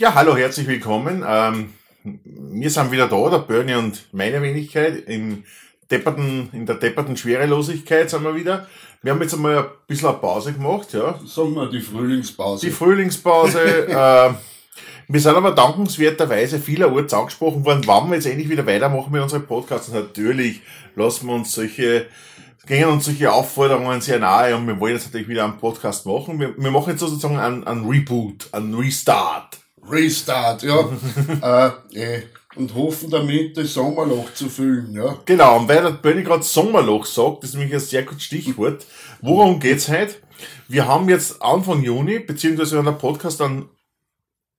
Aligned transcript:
Ja, 0.00 0.14
hallo, 0.14 0.34
herzlich 0.34 0.66
willkommen. 0.66 1.22
Ähm, 1.28 1.74
wir 2.24 2.70
sind 2.70 2.90
wieder 2.90 3.06
da, 3.06 3.28
der 3.28 3.40
Bernie 3.40 3.74
und 3.74 4.06
meine 4.12 4.40
Wenigkeit. 4.40 5.06
Im 5.06 5.44
depperten, 5.90 6.48
in 6.54 6.64
der 6.64 6.76
depperten 6.76 7.18
Schwerelosigkeit 7.18 8.08
sind 8.08 8.24
wir 8.24 8.34
wieder. 8.34 8.66
Wir 9.02 9.12
haben 9.12 9.20
jetzt 9.20 9.34
einmal 9.34 9.58
ein 9.58 9.64
bisschen 9.86 10.08
eine 10.08 10.16
Pause 10.16 10.54
gemacht, 10.54 10.94
ja. 10.94 11.20
Sagen 11.26 11.54
wir 11.54 11.68
die 11.68 11.82
Frühlingspause. 11.82 12.64
Die 12.64 12.72
Frühlingspause. 12.72 13.60
äh, 13.88 14.30
wir 15.06 15.20
sind 15.20 15.36
aber 15.36 15.50
dankenswerterweise 15.50 16.60
vielerorts 16.60 17.12
angesprochen 17.12 17.66
worden, 17.66 17.82
wann 17.84 18.08
wir 18.08 18.14
jetzt 18.14 18.26
endlich 18.26 18.48
wieder 18.48 18.64
weitermachen 18.66 19.12
mit 19.12 19.20
unseren 19.20 19.44
Podcasts. 19.44 19.92
Natürlich 19.92 20.62
lassen 20.96 21.26
wir 21.26 21.34
uns 21.34 21.52
solche, 21.52 22.06
gehen 22.66 22.88
uns 22.88 23.04
solche 23.04 23.30
Aufforderungen 23.30 24.00
sehr 24.00 24.18
nahe 24.18 24.56
und 24.56 24.66
wir 24.66 24.80
wollen 24.80 24.94
jetzt 24.94 25.08
natürlich 25.08 25.28
wieder 25.28 25.44
einen 25.44 25.58
Podcast 25.58 26.06
machen. 26.06 26.40
Wir, 26.40 26.56
wir 26.56 26.70
machen 26.70 26.88
jetzt 26.88 27.00
sozusagen 27.00 27.38
einen, 27.38 27.64
einen 27.64 27.86
Reboot, 27.86 28.48
einen 28.52 28.74
Restart. 28.74 29.59
Restart, 29.88 30.62
ja. 30.62 30.88
äh, 31.92 31.98
eh. 31.98 32.22
Und 32.56 32.74
hoffen 32.74 33.10
damit, 33.10 33.56
das 33.56 33.74
Sommerloch 33.74 34.34
zu 34.34 34.48
füllen, 34.48 34.92
ja. 34.92 35.16
Genau, 35.24 35.58
und 35.60 35.68
weil 35.68 35.82
der 35.82 35.90
Bernie 35.90 36.24
gerade 36.24 36.42
Sommerloch 36.42 37.06
sagt, 37.06 37.44
das 37.44 37.50
ist 37.50 37.56
nämlich 37.56 37.74
ein 37.74 37.80
sehr 37.80 38.02
gutes 38.02 38.24
Stichwort. 38.24 38.84
Worum 39.20 39.60
geht's 39.60 39.88
heute? 39.88 40.16
Wir 40.66 40.88
haben 40.88 41.08
jetzt 41.08 41.40
Anfang 41.40 41.82
Juni, 41.82 42.18
beziehungsweise 42.18 42.78
wenn 42.78 42.86
der 42.86 42.92
Podcast 42.92 43.38
dann 43.38 43.68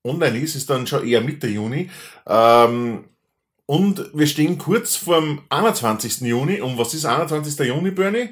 online 0.03 0.39
ist, 0.39 0.55
ist 0.55 0.69
dann 0.69 0.87
schon 0.87 1.05
eher 1.05 1.21
Mitte 1.21 1.47
Juni. 1.47 1.89
Ähm, 2.27 3.05
und 3.65 4.09
wir 4.13 4.27
stehen 4.27 4.57
kurz 4.57 4.95
vorm 4.95 5.43
21. 5.49 6.21
Juni. 6.21 6.59
Und 6.61 6.77
was 6.77 6.93
ist 6.93 7.05
21. 7.05 7.57
Juni, 7.67 7.91
Bernie? 7.91 8.29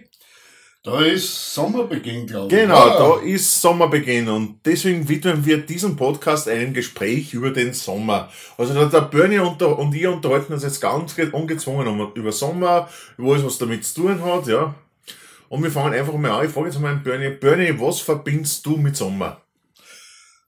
Da 0.82 1.02
ist 1.02 1.54
Sommerbeginn, 1.54 2.26
glaube 2.26 2.56
ich. 2.56 2.62
Genau, 2.62 2.88
da 3.18 3.22
ist 3.22 3.60
Sommerbeginn 3.60 4.30
und 4.30 4.62
deswegen 4.66 5.10
widmen 5.10 5.46
wir 5.46 5.58
diesem 5.58 5.98
Podcast 5.98 6.48
einem 6.48 6.74
Gespräch 6.74 7.34
über 7.34 7.52
den 7.52 7.74
Sommer. 7.74 8.32
Also 8.58 8.74
der 8.86 9.02
Bernie 9.02 9.40
und, 9.40 9.60
der, 9.60 9.78
und 9.78 9.94
ich 9.94 10.08
unterhalten 10.08 10.54
uns 10.54 10.64
jetzt 10.64 10.80
ganz 10.80 11.18
ungezwungen 11.34 12.12
über 12.14 12.32
Sommer, 12.32 12.90
über 13.18 13.34
alles, 13.34 13.44
was 13.44 13.58
damit 13.58 13.84
zu 13.84 14.04
tun 14.04 14.24
hat, 14.24 14.48
ja. 14.48 14.74
Und 15.50 15.64
wir 15.64 15.72
fangen 15.72 15.94
einfach 15.94 16.14
mal 16.14 16.32
an. 16.32 16.46
Ich 16.46 16.54
frage 16.54 16.68
jetzt 16.68 16.80
mal 16.80 16.96
Bernie, 16.96 17.32
Bernie, 17.32 17.78
was 17.78 18.00
verbindest 18.00 18.66
du 18.66 18.78
mit 18.78 18.96
Sommer? 18.96 19.42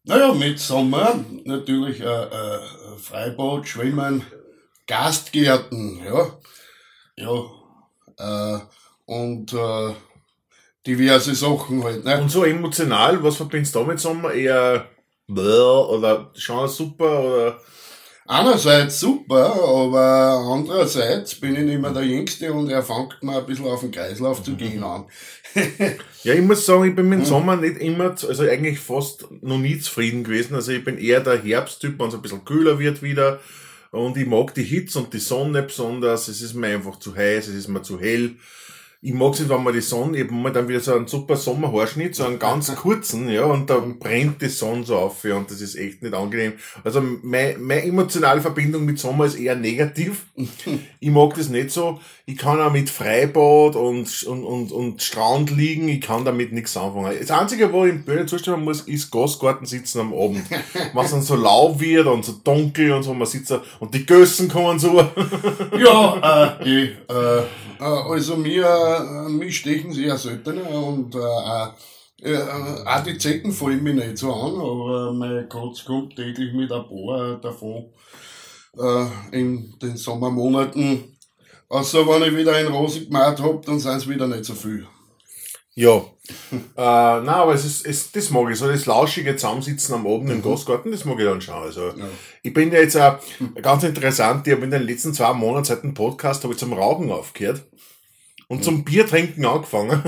Naja, 0.06 0.34
mit 0.34 0.60
Sommer 0.60 1.26
natürlich 1.44 2.00
äh, 2.00 2.06
äh, 2.06 2.60
Freibad, 2.98 3.68
Schwimmen, 3.68 4.24
Gastgärten, 4.88 6.00
ja. 6.06 6.40
Ja. 7.18 8.58
Äh, 8.58 8.60
und 9.06 9.52
äh, 9.54 9.94
diverse 10.86 11.36
Sachen 11.36 11.84
halt. 11.84 12.04
Ne? 12.04 12.22
Und 12.22 12.32
so 12.32 12.44
emotional, 12.44 13.22
was 13.24 13.38
verbindest 13.38 13.76
du 13.76 13.84
mit 13.84 14.00
Sommer? 14.00 14.34
Eher 14.34 14.88
oder 15.28 16.32
schon 16.36 16.68
super 16.68 17.24
oder? 17.24 17.60
Einerseits 18.28 19.00
super, 19.00 19.56
aber 19.56 20.46
andererseits 20.54 21.36
bin 21.36 21.56
ich 21.56 21.64
nicht 21.64 21.82
mehr 21.82 21.92
der 21.92 22.04
Jüngste 22.04 22.54
und 22.54 22.70
er 22.70 22.82
fängt 22.82 23.22
mir 23.22 23.40
ein 23.40 23.46
bisschen 23.46 23.66
auf 23.66 23.82
den 23.82 23.92
Kreislauf 23.92 24.42
zu 24.42 24.56
gehen 24.56 24.84
an. 24.84 25.06
ja, 26.24 26.34
ich 26.34 26.42
muss 26.42 26.66
sagen, 26.66 26.88
ich 26.88 26.96
bin 26.96 27.10
mit 27.10 27.20
dem 27.20 27.26
Sommer 27.26 27.58
nicht 27.58 27.82
immer, 27.82 28.16
also 28.26 28.44
eigentlich 28.44 28.80
fast 28.80 29.28
noch 29.42 29.58
nie 29.58 29.80
zufrieden 29.80 30.24
gewesen. 30.24 30.56
Also 30.56 30.72
ich 30.72 30.84
bin 30.86 30.98
eher 30.98 31.20
der 31.20 31.42
Herbsttyp, 31.42 32.00
wenn 32.00 32.08
es 32.08 32.14
ein 32.14 32.22
bisschen 32.22 32.46
kühler 32.46 32.80
wird 32.80 33.04
wieder. 33.04 33.42
Und 33.92 34.16
ich 34.16 34.28
mag 34.28 34.54
die 34.54 34.64
Hitze 34.64 35.00
und 35.00 35.14
die 35.14 35.20
Sonne 35.20 35.64
besonders. 35.64 36.30
Es 36.30 36.42
ist 36.42 36.54
mir 36.54 36.68
einfach 36.68 37.00
zu 37.00 37.14
heiß, 37.14 37.50
es 37.50 37.56
ist 37.56 37.68
mir 37.68 37.82
zu 37.82 38.00
hell 38.00 38.38
ich 39.04 39.14
mag 39.14 39.34
es 39.34 39.40
nicht, 39.40 39.50
wenn 39.50 39.64
man 39.64 39.74
die 39.74 39.82
Sonne, 39.82 40.20
ich 40.20 40.32
habe 40.32 40.52
dann 40.52 40.68
wieder 40.68 40.80
so 40.80 40.94
einen 40.94 41.08
super 41.08 41.36
Sommerhaarschnitt, 41.36 42.16
so 42.16 42.24
einen 42.24 42.38
ganz 42.38 42.74
kurzen, 42.76 43.30
ja, 43.30 43.46
und 43.46 43.68
da 43.68 43.80
brennt 43.80 44.44
die 44.44 44.48
Sonne 44.48 44.84
so 44.84 44.96
auf, 44.96 45.24
ja, 45.24 45.38
und 45.38 45.50
das 45.50 45.60
ist 45.60 45.76
echt 45.76 46.04
nicht 46.04 46.14
angenehm. 46.14 46.54
Also 46.84 47.02
meine, 47.24 47.58
meine 47.58 47.84
emotionale 47.84 48.42
Verbindung 48.42 48.86
mit 48.86 49.00
Sommer 49.00 49.26
ist 49.26 49.40
eher 49.40 49.56
negativ. 49.56 50.28
ich 51.00 51.10
mag 51.10 51.34
das 51.34 51.50
nicht 51.50 51.72
so. 51.72 52.00
Ich 52.28 52.38
kann 52.38 52.62
auch 52.62 52.72
mit 52.72 52.92
Freibad 52.92 53.76
und, 53.76 54.24
und, 54.24 54.44
und, 54.44 54.72
und 54.72 55.02
Strand 55.02 55.50
liegen, 55.50 55.90
ich 55.90 56.02
kann 56.02 56.24
damit 56.24 56.54
nichts 56.54 56.78
anfangen. 56.78 57.16
Das 57.20 57.32
Einzige, 57.32 57.74
wo 57.74 57.86
ich 57.86 57.92
im 57.92 58.06
Böden 58.06 58.28
zustimmen 58.28 58.64
muss, 58.64 58.82
ist 58.82 59.10
Gasgarten 59.10 59.66
sitzen 59.66 60.02
am 60.02 60.14
Abend. 60.14 60.44
Was 60.94 61.10
dann 61.10 61.24
so 61.24 61.36
lau 61.36 61.80
wird 61.80 62.06
und 62.06 62.24
so 62.24 62.34
dunkel 62.44 62.92
und 62.92 63.02
so, 63.02 63.16
man 63.16 63.26
sitzt 63.26 63.50
da, 63.50 63.64
und 63.80 63.96
die 63.96 64.06
Gössen 64.06 64.48
kommen 64.48 64.78
so. 64.78 65.04
ja, 65.76 66.58
äh, 66.60 66.64
die, 66.64 66.96
äh, 67.12 67.42
äh, 67.82 67.84
also 67.84 68.38
mir, 68.38 68.91
äh, 68.98 69.30
mich 69.30 69.58
stechen 69.58 69.92
sie 69.94 70.06
ja 70.06 70.18
seltener 70.18 70.70
und 70.70 71.16
äh, 71.16 71.68
äh, 72.24 72.38
auch 72.86 73.04
die 73.04 73.18
Zecken 73.18 73.52
fallen 73.52 73.84
mir 73.84 73.94
nicht 73.94 74.18
so 74.18 74.32
an, 74.34 74.54
aber 74.56 75.14
mein 75.14 75.50
Katz 75.50 75.84
kommt 75.84 76.16
täglich 76.16 76.54
mit 76.54 76.72
ein 76.72 76.88
paar 76.88 77.40
davon 77.42 77.86
äh, 78.78 79.38
in 79.38 79.74
den 79.82 79.98
Sommermonaten. 79.98 81.18
Außer 81.68 82.06
wenn 82.08 82.24
ich 82.24 82.38
wieder 82.38 82.54
ein 82.54 82.68
Rose 82.68 83.06
gemacht 83.06 83.40
hab, 83.42 83.66
dann 83.66 83.80
sind 83.80 83.98
es 83.98 84.08
wieder 84.08 84.28
nicht 84.28 84.46
so 84.46 84.54
viel. 84.54 84.86
Ja. 85.74 85.98
äh, 86.52 86.62
nein, 86.76 87.28
aber 87.28 87.56
es 87.56 87.66
ist, 87.66 87.86
es, 87.88 88.12
das 88.12 88.30
mag 88.30 88.52
ich, 88.52 88.58
so 88.58 88.68
das 88.68 88.86
lauschige 88.86 89.36
Zusammensitzen 89.36 89.96
am 89.96 90.06
Abend 90.06 90.30
im 90.30 90.38
mhm. 90.38 90.44
Gastgarten, 90.44 90.92
das 90.92 91.06
mag 91.06 91.18
ich 91.18 91.26
dann 91.26 91.42
schon. 91.42 91.56
Also, 91.56 91.88
ja. 91.88 92.06
ich 92.44 92.54
bin 92.54 92.72
ja 92.72 92.80
jetzt 92.80 92.98
auch 92.98 93.18
ganz 93.62 93.84
interessant, 93.84 94.46
ich 94.46 94.54
habe 94.54 94.66
in 94.66 94.72
den 94.72 94.84
letzten 94.84 95.14
zwei 95.14 95.34
Monaten 95.34 95.66
seit 95.66 95.84
dem 95.84 95.94
Podcast 95.94 96.44
habe 96.44 96.54
ich 96.54 96.60
zum 96.60 96.74
Rauchen 96.74 97.10
aufgehört 97.12 97.64
und 98.52 98.66
zum 98.66 98.84
Biertrinken 98.84 99.46
angefangen. 99.46 100.04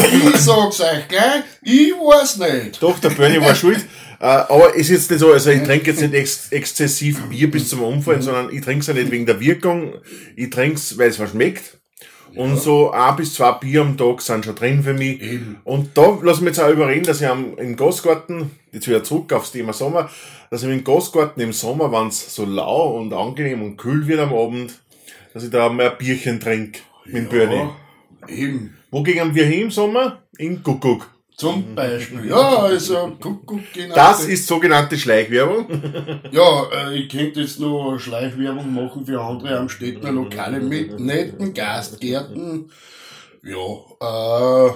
ich 0.00 0.36
sag's 0.36 0.80
euch, 0.80 1.06
gell? 1.06 1.44
Ich 1.60 1.92
weiß 1.92 2.38
nicht. 2.38 2.82
Doch, 2.82 2.98
der 2.98 3.10
Bernie 3.10 3.42
war 3.42 3.54
schuld. 3.54 3.84
Äh, 4.18 4.24
aber 4.24 4.70
es 4.70 4.88
ist 4.88 4.90
jetzt 4.90 5.10
nicht 5.10 5.20
so, 5.20 5.30
also 5.30 5.50
ich 5.50 5.62
trinke 5.62 5.90
jetzt 5.90 6.00
nicht 6.00 6.14
ex 6.14 6.50
exzessiv 6.50 7.20
Bier 7.28 7.50
bis 7.50 7.68
zum 7.68 7.82
Umfallen, 7.82 8.22
sondern 8.22 8.50
ich 8.50 8.62
trinke 8.62 8.80
es 8.80 8.86
ja 8.86 8.94
nicht 8.94 9.10
wegen 9.10 9.26
der 9.26 9.38
Wirkung. 9.38 9.96
Ich 10.34 10.48
trinke 10.48 10.76
es, 10.76 10.96
weil 10.96 11.10
es 11.10 11.18
was 11.18 11.32
schmeckt. 11.32 11.76
Und 12.34 12.56
so 12.56 12.90
ein 12.92 13.16
bis 13.16 13.34
zwei 13.34 13.52
Bier 13.52 13.82
am 13.82 13.98
Tag 13.98 14.22
sind 14.22 14.46
schon 14.46 14.54
drin 14.54 14.82
für 14.82 14.94
mich. 14.94 15.20
Eben. 15.20 15.58
Und 15.64 15.90
da 15.92 16.18
lassen 16.22 16.40
wir 16.40 16.48
jetzt 16.48 16.60
auch 16.60 16.70
überreden, 16.70 17.04
dass 17.04 17.20
ich 17.20 17.28
am, 17.28 17.58
im 17.58 17.76
Gasgarten, 17.76 18.50
jetzt 18.72 18.88
wieder 18.88 19.04
zurück 19.04 19.34
aufs 19.34 19.52
Thema 19.52 19.74
Sommer, 19.74 20.08
dass 20.50 20.62
ich 20.62 20.70
im 20.70 20.84
Gasgarten 20.84 21.42
im 21.42 21.52
Sommer, 21.52 21.92
wenn 21.92 22.08
es 22.08 22.34
so 22.34 22.46
lau 22.46 22.96
und 22.96 23.12
angenehm 23.12 23.62
und 23.62 23.76
kühl 23.76 24.06
wird 24.06 24.20
am 24.20 24.32
Abend, 24.32 24.80
dass 25.34 25.44
ich 25.44 25.50
da 25.50 25.68
mal 25.68 25.90
ein 25.90 25.98
Bierchen 25.98 26.40
trinke 26.40 26.80
mit 27.08 27.24
ja, 27.24 27.28
Bernie. 27.28 27.70
Eben. 28.28 28.76
Wo 28.90 29.02
gehen 29.02 29.34
wir 29.34 29.44
hin 29.46 29.62
im 29.62 29.70
Sommer? 29.70 30.22
In 30.38 30.62
Kuckuck. 30.62 31.10
Zum 31.36 31.74
Beispiel. 31.74 32.28
Ja, 32.28 32.60
also 32.60 33.14
Kuckuck 33.20 33.60
genau. 33.74 33.94
Das 33.94 34.24
ist 34.24 34.46
sogenannte 34.46 34.96
Schleichwerbung. 34.96 35.66
ja, 36.30 36.64
äh, 36.72 36.94
ich 36.94 37.10
könnte 37.10 37.40
jetzt 37.40 37.60
noch 37.60 37.98
Schleichwerbung 37.98 38.72
machen 38.72 39.04
für 39.04 39.20
andere 39.20 39.58
am 39.58 39.68
Städter 39.68 40.12
Lokale 40.12 40.60
mit 40.60 40.98
netten 40.98 41.52
Gastgärten. 41.52 42.70
Ja, 43.42 43.58
äh, 44.00 44.72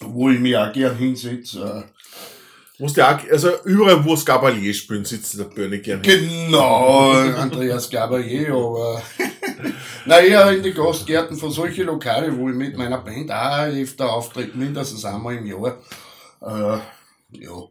wo 0.00 0.30
ich 0.30 0.38
mich 0.38 0.56
auch 0.56 0.72
gern 0.72 0.96
hinsetze. 0.96 1.84
Musst 2.78 2.96
ja 2.96 3.16
auch, 3.16 3.30
also 3.30 3.50
überall, 3.64 4.04
wo 4.04 4.14
es 4.14 4.24
Gabalier 4.24 4.74
spielen, 4.74 5.04
sitzt 5.04 5.38
der 5.38 5.44
Bernie 5.44 5.78
gerne. 5.78 6.02
Genau, 6.02 7.10
Andreas 7.10 7.88
Gabalier, 7.88 8.52
aber 8.52 9.00
naja, 10.06 10.50
in 10.50 10.62
die 10.62 10.74
Gastgärten 10.74 11.36
von 11.36 11.52
solchen 11.52 11.86
Lokale, 11.86 12.36
wo 12.36 12.48
ich 12.48 12.56
mit 12.56 12.76
meiner 12.76 12.98
Band 12.98 13.30
auch 13.30 13.66
öfter 13.66 14.12
auftritt, 14.12 14.56
mindestens 14.56 15.04
einmal 15.04 15.36
im 15.36 15.46
Jahr. 15.46 15.78
Äh, 16.42 16.78
ja. 17.44 17.62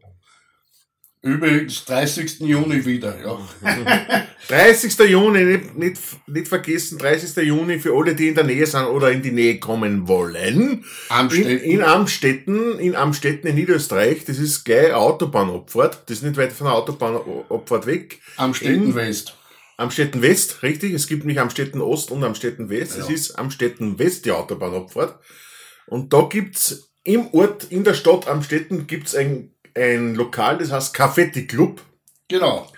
Übrigens, 1.24 1.86
30. 1.86 2.40
Juni 2.40 2.84
wieder, 2.84 3.16
ja. 3.18 3.38
30. 4.48 4.98
Juni, 5.08 5.42
nicht, 5.44 5.74
nicht, 5.74 6.00
nicht 6.26 6.48
vergessen, 6.48 6.98
30. 6.98 7.46
Juni 7.46 7.78
für 7.78 7.94
alle, 7.94 8.14
die 8.14 8.28
in 8.28 8.34
der 8.34 8.44
Nähe 8.44 8.66
sind 8.66 8.84
oder 8.84 9.10
in 9.10 9.22
die 9.22 9.30
Nähe 9.30 9.58
kommen 9.58 10.06
wollen. 10.06 10.84
Amstetten. 11.08 11.50
In, 11.50 11.70
in 11.70 11.82
Amstetten, 11.82 12.78
in 12.78 12.94
Amstetten 12.94 13.48
in 13.48 13.54
Niederösterreich, 13.56 14.26
das 14.26 14.38
ist 14.38 14.64
gleich 14.64 14.92
Autobahnabfahrt, 14.92 16.02
das 16.04 16.18
ist 16.18 16.24
nicht 16.24 16.36
weit 16.36 16.52
von 16.52 16.66
der 16.66 16.74
Autobahnabfahrt 16.74 17.86
weg. 17.86 18.20
Amstetten 18.36 18.88
in, 18.88 18.94
West. 18.94 19.34
Amstetten 19.78 20.20
West, 20.20 20.62
richtig, 20.62 20.92
es 20.92 21.06
gibt 21.06 21.24
nicht 21.24 21.38
Amstetten 21.38 21.80
Ost 21.80 22.10
und 22.10 22.22
Amstetten 22.22 22.68
West, 22.68 22.98
ja. 22.98 23.02
es 23.02 23.08
ist 23.08 23.38
Amstetten 23.38 23.98
West 23.98 24.26
die 24.26 24.30
Autobahnabfahrt. 24.30 25.18
Und 25.86 26.12
da 26.12 26.28
gibt's 26.30 26.92
im 27.02 27.28
Ort, 27.32 27.64
in 27.70 27.82
der 27.82 27.94
Stadt 27.94 28.28
Amstetten 28.28 28.86
gibt's 28.86 29.14
ein 29.14 29.53
ein 29.76 30.14
Lokal, 30.14 30.58
das 30.58 30.70
heißt 30.70 30.94
Cafetti 30.94 31.46
Club. 31.46 31.80
Genau. 32.28 32.70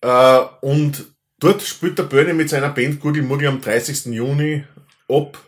Äh, 0.00 0.40
und 0.60 1.04
dort 1.38 1.62
spielt 1.62 1.98
der 1.98 2.04
Bernie 2.04 2.32
mit 2.32 2.48
seiner 2.48 2.70
Band 2.70 3.00
Gurgelmurgel 3.00 3.48
am 3.48 3.60
30. 3.60 4.06
Juni 4.06 4.64
ab. 5.08 5.38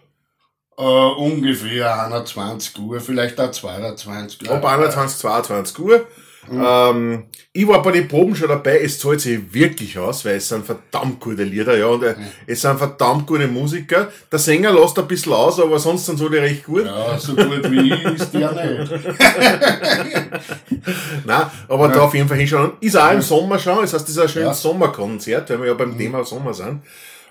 Äh, 0.76 0.82
ungefähr 0.82 2.04
21 2.06 2.78
Uhr, 2.78 3.00
vielleicht 3.00 3.40
auch 3.40 3.50
22 3.50 4.48
Uhr. 4.48 4.56
Ab 4.56 4.64
21, 4.64 5.19
22 5.19 5.78
Uhr. 5.78 6.06
Ähm, 6.52 7.25
ich 7.52 7.67
war 7.69 7.82
bei 7.82 7.93
den 7.93 8.08
Proben 8.08 8.35
schon 8.35 8.49
dabei, 8.49 8.81
es 8.81 8.99
zahlt 8.99 9.20
sich 9.20 9.41
wirklich 9.52 9.99
aus, 9.99 10.25
weil 10.25 10.37
es 10.37 10.49
sind 10.49 10.67
verdammt 10.67 11.20
gute 11.20 11.44
Lieder, 11.44 11.76
ja, 11.76 11.87
und 11.87 12.02
äh, 12.02 12.14
es 12.46 12.62
sind 12.62 12.79
verdammt 12.79 13.26
gute 13.26 13.46
Musiker. 13.46 14.08
Der 14.31 14.38
Sänger 14.38 14.73
lässt 14.73 14.99
ein 14.99 15.06
bisschen 15.06 15.32
aus, 15.32 15.61
aber 15.61 15.79
sonst 15.79 16.06
sind 16.06 16.19
sie 16.19 16.26
alle 16.26 16.43
recht 16.43 16.64
gut. 16.64 16.85
Ja, 16.85 17.19
so 17.19 17.35
gut 17.35 17.70
wie 17.70 17.93
ich 17.93 18.05
ist 18.05 18.35
der 18.35 18.52
nicht. 18.52 18.93
Nein, 21.25 21.46
aber 21.69 21.88
da 21.88 22.00
auf 22.02 22.14
jeden 22.14 22.29
Fall 22.29 22.38
hinschauen. 22.38 22.73
Ist 22.81 22.96
auch 22.96 23.12
im 23.12 23.23
Sommer 23.23 23.58
schon, 23.58 23.82
das 23.82 23.94
heißt, 23.94 24.05
das 24.05 24.11
ist 24.11 24.19
ein 24.19 24.29
schönes 24.29 24.46
Ja. 24.46 24.55
Sommerkonzert, 24.70 25.50
weil 25.50 25.61
wir 25.61 25.67
ja 25.69 25.75
beim 25.75 25.96
Thema 25.96 26.25
Sommer 26.25 26.52
sind. 26.55 26.82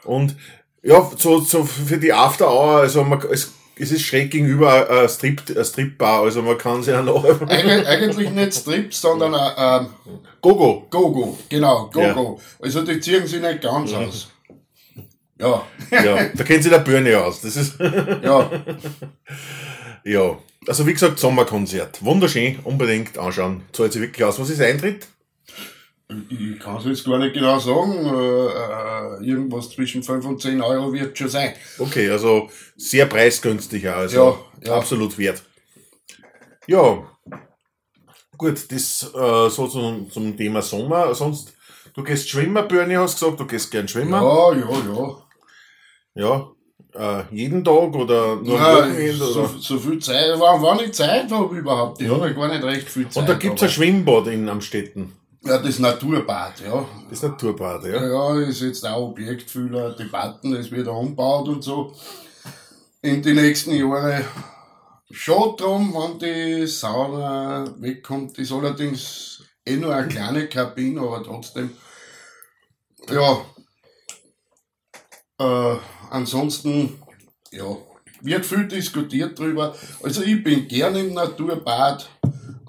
Und 0.06 0.36
ja, 0.81 1.10
so, 1.18 1.39
so 1.39 1.63
für 1.63 1.98
die 1.98 2.12
After 2.13 2.50
Hour, 2.50 2.77
also 2.81 3.04
man, 3.04 3.21
es, 3.31 3.51
es 3.75 3.92
ist 3.92 4.04
schräg 4.04 4.31
gegenüber 4.31 4.90
ein 4.90 5.10
Strip, 5.10 5.42
ein 5.56 5.66
Stripbar, 5.66 6.24
also 6.24 6.42
man 6.42 6.58
kann 6.58 6.84
sich 6.84 6.94
ja 6.94 7.02
noch 7.02 7.24
Eig 7.48 7.88
eigentlich 7.88 8.30
nicht 8.30 8.54
Strips, 8.54 9.02
sondern 9.02 9.34
ein 9.34 9.86
ähm, 9.86 10.20
Gogo. 10.42 10.88
Go-Go. 10.90 11.38
Genau, 11.50 11.90
Go-Go. 11.92 12.40
Also 12.60 12.81
die 12.84 13.00
ziehen 13.00 13.25
sich 13.25 13.42
nicht 13.42 13.62
ganz 13.62 13.94
aus. 13.94 14.30
Ja, 15.40 15.64
Ja, 15.92 16.30
da 16.36 16.44
kennt 16.44 16.64
sich 16.64 16.72
der 16.72 16.80
Birne 16.80 17.18
aus. 17.20 17.42
Das 17.42 17.56
ist, 17.56 17.80
ja. 18.24 18.50
ja. 20.04 20.38
Also 20.68 20.88
wie 20.88 20.94
gesagt, 20.94 21.20
Sommerkonzert. 21.20 22.04
Wunderschön, 22.04 22.60
unbedingt 22.64 23.18
anschauen. 23.18 23.64
Zahlt 23.74 23.94
sich 23.94 24.02
wirklich 24.02 24.24
aus. 24.24 24.40
Was 24.40 24.50
ist 24.50 24.62
Eintritt? 24.62 25.08
Ich 26.29 26.59
kann 26.59 26.77
es 26.77 26.85
jetzt 26.85 27.05
gar 27.05 27.17
nicht 27.17 27.33
genau 27.33 27.57
sagen. 27.59 28.05
Äh, 28.05 29.23
äh, 29.23 29.25
irgendwas 29.29 29.69
zwischen 29.69 30.03
5 30.03 30.25
und 30.25 30.41
10 30.41 30.61
Euro 30.61 30.91
wird 30.94 31.17
schon 31.17 31.29
sein. 31.29 31.53
Okay, 31.79 32.09
also 32.09 32.50
sehr 32.75 33.05
preisgünstig 33.07 33.89
also 33.89 34.38
Ja, 34.61 34.67
ja. 34.69 34.75
absolut 34.77 35.17
wert. 35.17 35.41
Ja, 36.67 37.03
gut, 38.38 38.71
das 38.71 39.11
äh, 39.15 39.50
so 39.50 39.67
zum, 39.67 40.09
zum 40.11 40.38
Thema 40.38 40.61
Sommer. 40.61 41.13
Sonst, 41.15 41.53
du 41.94 42.03
gehst 42.03 42.29
schwimmen, 42.29 42.67
Bernie, 42.67 42.95
hast 42.97 43.19
gesagt, 43.19 43.39
du 43.39 43.47
gehst 43.47 43.71
gern 43.71 43.88
schwimmen. 43.88 44.11
Ja, 44.13 44.53
ja, 44.53 44.69
ja. 46.15 46.51
Ja, 46.95 47.19
äh, 47.19 47.23
jeden 47.35 47.63
Tag 47.63 47.95
oder 47.95 48.35
nur 48.35 48.59
am 48.59 48.65
Ja, 48.65 48.77
Wochenende? 48.77 49.13
so, 49.15 49.47
so 49.59 49.79
viel 49.79 50.00
Zeit, 50.00 50.29
wann, 50.38 50.61
wann 50.61 50.79
ich 50.81 50.91
Zeit 50.94 51.31
habe 51.31 51.57
überhaupt. 51.57 52.00
Ich 52.01 52.07
habe 52.09 52.27
ja 52.27 52.33
gar 52.33 52.50
nicht 52.50 52.63
recht 52.63 52.88
viel 52.88 53.09
Zeit. 53.09 53.17
Und 53.23 53.29
da 53.29 53.33
gibt's 53.33 53.61
ein 53.63 53.65
aber- 53.65 53.73
Schwimmbad 53.73 54.27
in 54.27 54.47
Amstetten. 54.47 55.11
Ja, 55.45 55.57
das 55.57 55.78
Naturbad, 55.80 56.62
ja. 56.62 56.86
Das 57.10 57.22
Naturbad, 57.22 57.84
ja. 57.86 58.06
Ja, 58.06 58.40
ist 58.40 58.62
jetzt 58.62 58.86
auch 58.86 59.10
Objekt 59.10 59.51
vieler 59.51 59.92
Debatten, 59.94 60.56
es 60.56 60.72
wird 60.72 60.88
umgebaut 60.88 61.50
und 61.50 61.62
so. 61.63 61.94
In 63.01 63.22
die 63.22 63.34
nächsten 63.34 63.74
Jahre 63.74 64.24
schon 65.12 65.57
drum, 65.57 65.94
wenn 65.94 66.19
die 66.19 66.66
Sauna 66.66 67.74
wegkommt. 67.78 68.38
Ist 68.38 68.54
allerdings 68.54 69.44
eh 69.66 69.75
nur 69.75 69.94
eine 69.94 70.07
kleine 70.07 70.48
Kabine, 70.48 71.01
aber 71.01 71.24
trotzdem. 71.24 71.72
Ja. 73.12 73.46
Äh, 75.39 75.78
ansonsten, 76.10 77.01
ja, 77.51 77.75
wird 78.22 78.46
viel 78.46 78.68
diskutiert 78.68 79.38
drüber. 79.38 79.75
Also 80.01 80.24
ich 80.24 80.42
bin 80.42 80.68
gern 80.69 80.96
im 80.96 81.13
Naturbad. 81.13 82.10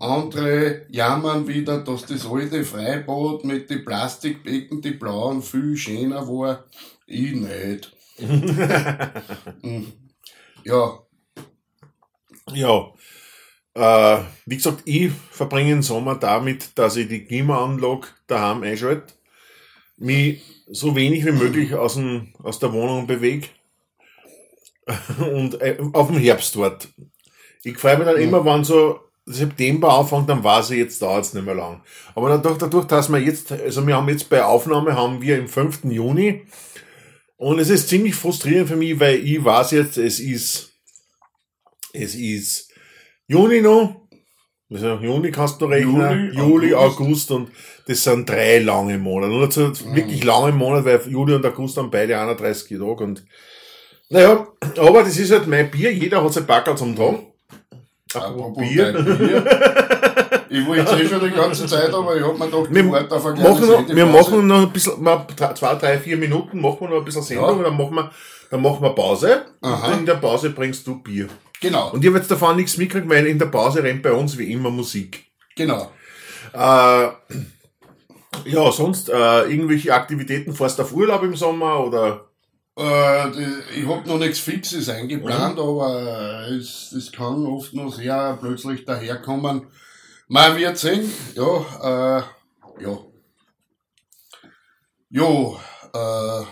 Andere 0.05 0.87
jammern 0.91 1.49
wieder, 1.49 1.79
dass 1.79 2.07
das 2.07 2.27
alte 2.27 2.65
Freibad 2.65 3.45
mit 3.45 3.71
den 3.71 3.85
Plastikbecken, 3.85 4.81
die 4.81 4.93
blauen, 4.93 5.43
viel 5.43 5.77
schöner 5.77 6.27
war. 6.29 6.65
Ich 7.07 7.33
nicht. 7.33 7.93
Hm. 9.63 9.93
ja, 10.63 11.01
Ja. 12.53 12.93
Äh, 13.75 14.23
wie 14.47 14.57
gesagt, 14.57 14.83
ich 14.85 15.11
verbringe 15.33 15.71
den 15.71 15.83
Sommer 15.83 16.15
damit, 16.15 16.79
dass 16.79 16.97
ich 16.97 17.09
die 17.09 17.25
Klimaanlage 17.25 18.07
daheim 18.29 18.63
einschalte, 18.63 19.15
mich 19.97 20.43
so 20.69 20.95
wenig 20.95 21.25
wie 21.27 21.33
möglich 21.33 21.75
aus, 21.75 21.95
dem, 21.95 22.33
aus 22.41 22.61
der 22.61 22.73
Wohnung 22.73 23.09
bewege 23.09 23.49
und 25.19 25.61
äh, 25.61 25.77
auf 25.93 26.07
dem 26.07 26.19
Herbst 26.19 26.55
dort. 26.55 26.89
Ich 27.65 27.79
freue 27.79 27.99
mich 27.99 28.07
dann 28.07 28.21
immer, 28.21 28.45
wenn 28.45 28.63
so 28.63 29.01
September 29.27 29.99
anfängt, 29.99 30.29
dann 30.29 30.45
weiß 30.45 30.71
ich, 30.71 30.79
jetzt 30.79 31.01
dauert 31.01 31.25
es 31.25 31.33
nicht 31.33 31.47
mehr 31.47 31.55
lang. 31.55 31.83
Aber 32.15 32.29
dadurch, 32.29 32.59
dadurch, 32.59 32.87
dass 32.87 33.09
wir 33.09 33.19
jetzt, 33.19 33.53
also 33.53 33.87
wir 33.87 33.97
haben 33.97 34.09
jetzt 34.09 34.29
bei 34.29 34.45
Aufnahme, 34.45 34.95
haben 34.95 35.21
wir 35.23 35.39
im 35.39 35.49
5. 35.49 35.85
Juni 35.85 36.47
und 37.37 37.59
es 37.59 37.71
ist 37.71 37.89
ziemlich 37.89 38.15
frustrierend 38.15 38.69
für 38.69 38.77
mich, 38.77 38.99
weil 39.01 39.17
ich 39.17 39.43
weiß 39.43 39.71
jetzt, 39.73 39.97
es 39.97 40.21
ist, 40.21 40.73
es 41.93 42.15
ist 42.15 42.71
Juni 43.27 43.63
noch, 43.63 44.09
also 44.71 44.95
Juni 44.97 45.31
kannst 45.31 45.61
du 45.61 45.67
rechnen, 45.67 46.33
Juli, 46.33 46.37
Juli, 46.37 46.75
August. 46.75 47.01
August 47.01 47.31
und 47.31 47.51
das 47.87 48.03
sind 48.03 48.29
drei 48.29 48.59
lange 48.59 48.99
Monate. 48.99 49.33
Und 49.33 49.41
dazu 49.43 49.95
wirklich 49.95 50.25
lange 50.25 50.53
Monate, 50.53 50.85
weil 50.85 51.13
Juli 51.13 51.35
und 51.35 51.47
August 51.47 51.77
haben 51.77 51.91
beide 51.91 52.19
31 52.19 52.79
Tage 52.79 53.05
und 53.05 53.25
naja, 54.11 54.47
aber 54.77 55.03
das 55.03 55.17
ist 55.17 55.33
halt 55.33 55.47
mein 55.47 55.71
Bier, 55.71 55.93
jeder 55.93 56.23
hat 56.23 56.33
sein 56.33 56.47
Backel 56.47 56.77
zum 56.77 56.95
Tag. 56.95 57.21
Apropos 58.23 58.57
Bier. 58.59 58.93
Bier. 58.93 59.45
Ich 60.51 60.65
wollte 60.67 61.03
eh 61.03 61.09
schon 61.09 61.21
die 61.25 61.31
ganze 61.31 61.67
Zeit, 61.67 61.93
aber 61.93 62.17
ich 62.17 62.23
hab 62.23 62.39
mir 62.39 62.47
gedacht, 62.47 62.67
Wir 62.71 62.91
warte 62.93 63.15
auf 63.17 63.27
eine 63.27 63.41
machen, 63.43 63.67
noch, 63.69 63.89
wir 63.89 64.07
machen 64.07 64.47
noch 64.47 64.63
ein 64.63 64.71
bisschen, 64.73 65.03
mal 65.03 65.27
zwei, 65.55 65.75
drei, 65.75 65.99
vier 65.99 66.17
Minuten, 66.17 66.61
machen 66.61 66.77
wir 66.81 66.89
noch 66.91 66.99
ein 66.99 67.05
bisschen 67.05 67.23
Sendung 67.23 67.47
Ja. 67.47 67.53
und 67.53 67.63
dann 67.65 67.77
machen 67.77 67.95
wir, 67.95 68.11
dann 68.51 68.63
machen 68.63 68.83
wir 68.83 68.91
Pause. 68.91 69.43
Aha. 69.63 69.89
Und 69.89 69.99
in 70.01 70.07
der 70.07 70.15
Pause 70.15 70.51
bringst 70.51 70.87
du 70.87 71.03
Bier. 71.03 71.27
Genau, 71.61 71.91
Und 71.93 72.03
ich 72.05 72.09
habe 72.09 72.19
jetzt 72.19 72.31
davon 72.31 72.57
nichts 72.57 72.77
mitgekriegt, 72.77 73.09
weil 73.11 73.27
in 73.27 73.39
der 73.39 73.47
Pause 73.47 73.83
rennt 73.83 74.03
bei 74.03 74.13
uns 74.13 74.37
wie 74.39 74.53
immer 74.53 74.71
Musik. 74.71 75.25
genau. 75.57 75.91
Äh, 76.53 77.09
ja, 78.47 78.71
sonst 78.73 79.09
äh, 79.09 79.43
irgendwelche 79.45 79.93
Aktivitäten, 79.95 80.53
fährst 80.55 80.79
du 80.79 80.83
auf 80.83 80.93
Urlaub 80.93 81.23
im 81.23 81.35
Sommer 81.37 81.81
oder? 81.85 82.27
Äh, 82.77 83.31
die- 83.31 83.81
ich 83.83 83.89
hab 83.89 84.05
noch 84.07 84.19
nichts 84.19 84.41
Fixes 84.41 84.89
eingeplant, 84.89 85.59
aber 85.61 86.47
äh, 86.49 86.55
es, 86.55 86.91
es 86.93 87.13
kann 87.13 87.47
oft 87.47 87.73
noch 87.73 87.93
sehr 87.95 88.37
plötzlich 88.41 88.85
daherkommen. 88.85 89.69
Man 90.27 90.57
wird 90.57 90.77
sehen, 90.79 91.09
ja, 91.35 92.19
äh, 92.19 92.83
ja. 92.83 92.99
Jo, 95.11 95.57
äh, 95.95 96.43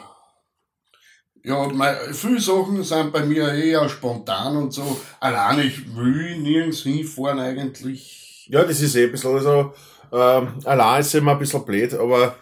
ja, 1.45 1.67
mei, 1.69 1.95
viele 2.13 2.39
Sachen 2.41 2.85
sind 2.85 3.13
bei 3.13 3.25
mir 3.25 3.53
eher 3.53 3.89
spontan 3.89 4.57
und 4.57 4.73
so. 4.73 5.01
Allein 5.19 5.59
ich 5.59 5.97
will 5.97 6.39
nirgends 6.39 6.83
hinfahren 6.83 7.41
eigentlich. 7.41 8.47
Ja, 8.49 8.63
das 8.63 8.81
ist 8.81 8.95
eh 8.95 9.07
ein 9.07 9.11
bisschen, 9.11 9.35
also, 9.35 9.75
ähm, 10.13 10.59
allein 10.65 11.01
ist 11.01 11.15
immer 11.17 11.33
ein 11.33 11.39
bisschen 11.41 11.65
blöd, 11.65 11.95
aber 11.95 12.37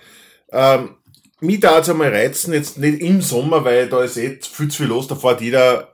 ähm, 0.53 0.97
mich 1.41 1.61
da 1.61 1.77
jetzt 1.79 1.91
einmal 1.91 2.11
reizen, 2.11 2.53
jetzt 2.55 2.79
nicht 2.79 3.01
im 3.01 3.21
Sommer, 3.23 3.65
weil 3.65 3.89
da 3.89 4.03
ist 4.03 4.17
eh 4.17 4.39
viel 4.41 4.69
zu 4.69 4.79
viel 4.79 4.87
los, 4.87 5.07
da 5.09 5.15
fährt 5.15 5.41
jeder, 5.41 5.89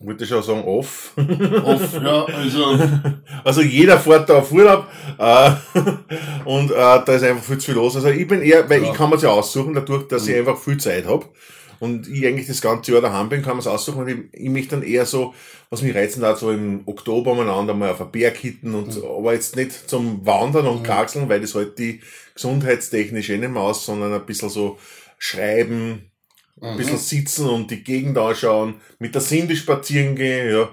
wollte 0.00 0.24
ich 0.24 0.30
schon 0.30 0.42
sagen, 0.42 0.64
off. 0.64 1.12
Oft, 1.64 1.94
ja, 1.94 2.24
also, 2.24 2.78
Also 3.44 3.62
jeder 3.62 3.98
fährt 3.98 4.28
da 4.28 4.38
auf 4.38 4.52
Urlaub 4.52 4.86
äh, 5.18 5.50
und 6.44 6.70
äh, 6.70 6.74
da 6.74 7.04
ist 7.06 7.22
einfach 7.24 7.42
viel 7.44 7.58
zu 7.58 7.66
viel 7.66 7.74
los. 7.74 7.96
Also 7.96 8.08
ich 8.08 8.26
bin 8.26 8.42
eher, 8.42 8.68
weil 8.70 8.82
Ja. 8.82 8.90
ich 8.90 8.96
kann 8.96 9.10
mir 9.10 9.18
ja 9.18 9.30
aussuchen, 9.30 9.74
dadurch, 9.74 10.08
dass 10.08 10.26
ich 10.28 10.36
einfach 10.36 10.58
viel 10.58 10.78
Zeit 10.78 11.06
habe 11.06 11.26
und 11.80 12.08
ich 12.08 12.26
eigentlich 12.26 12.46
das 12.46 12.60
ganze 12.60 12.92
Jahr 12.92 13.00
daheim 13.00 13.28
bin, 13.28 13.42
kann 13.42 13.52
man 13.52 13.60
es 13.60 13.66
aussuchen 13.66 14.02
und 14.02 14.08
ich, 14.08 14.18
ich 14.32 14.48
möchte 14.50 14.76
dann 14.76 14.82
eher 14.84 15.04
so, 15.06 15.34
was 15.70 15.82
mich 15.82 15.94
reizen 15.94 16.24
hat, 16.24 16.38
so 16.38 16.50
im 16.50 16.82
Oktober 16.86 17.32
umeinander 17.32 17.74
mal 17.74 17.90
auf 17.90 18.00
ein 18.00 18.10
Berg 18.10 18.36
hitten 18.36 18.74
und 18.74 18.92
so, 18.92 19.18
aber 19.18 19.34
jetzt 19.34 19.54
nicht 19.56 19.88
zum 19.90 20.24
Wandern 20.24 20.66
und 20.66 20.82
Kraxeln, 20.82 21.28
weil 21.28 21.40
das 21.40 21.54
halt 21.54 21.78
die 21.78 22.00
gesundheitstechnisch 22.38 23.30
eh 23.30 23.38
nicht 23.38 23.50
mehr 23.50 23.62
aus, 23.62 23.84
sondern 23.84 24.14
ein 24.14 24.24
bisschen 24.24 24.48
so 24.48 24.78
schreiben, 25.18 26.10
ein 26.60 26.76
bisschen 26.76 26.98
sitzen 26.98 27.48
und 27.48 27.70
die 27.70 27.82
Gegend 27.82 28.16
anschauen, 28.16 28.80
mit 28.98 29.14
der 29.14 29.22
Cindy 29.22 29.56
spazieren 29.56 30.14
gehen, 30.14 30.52
ja. 30.52 30.68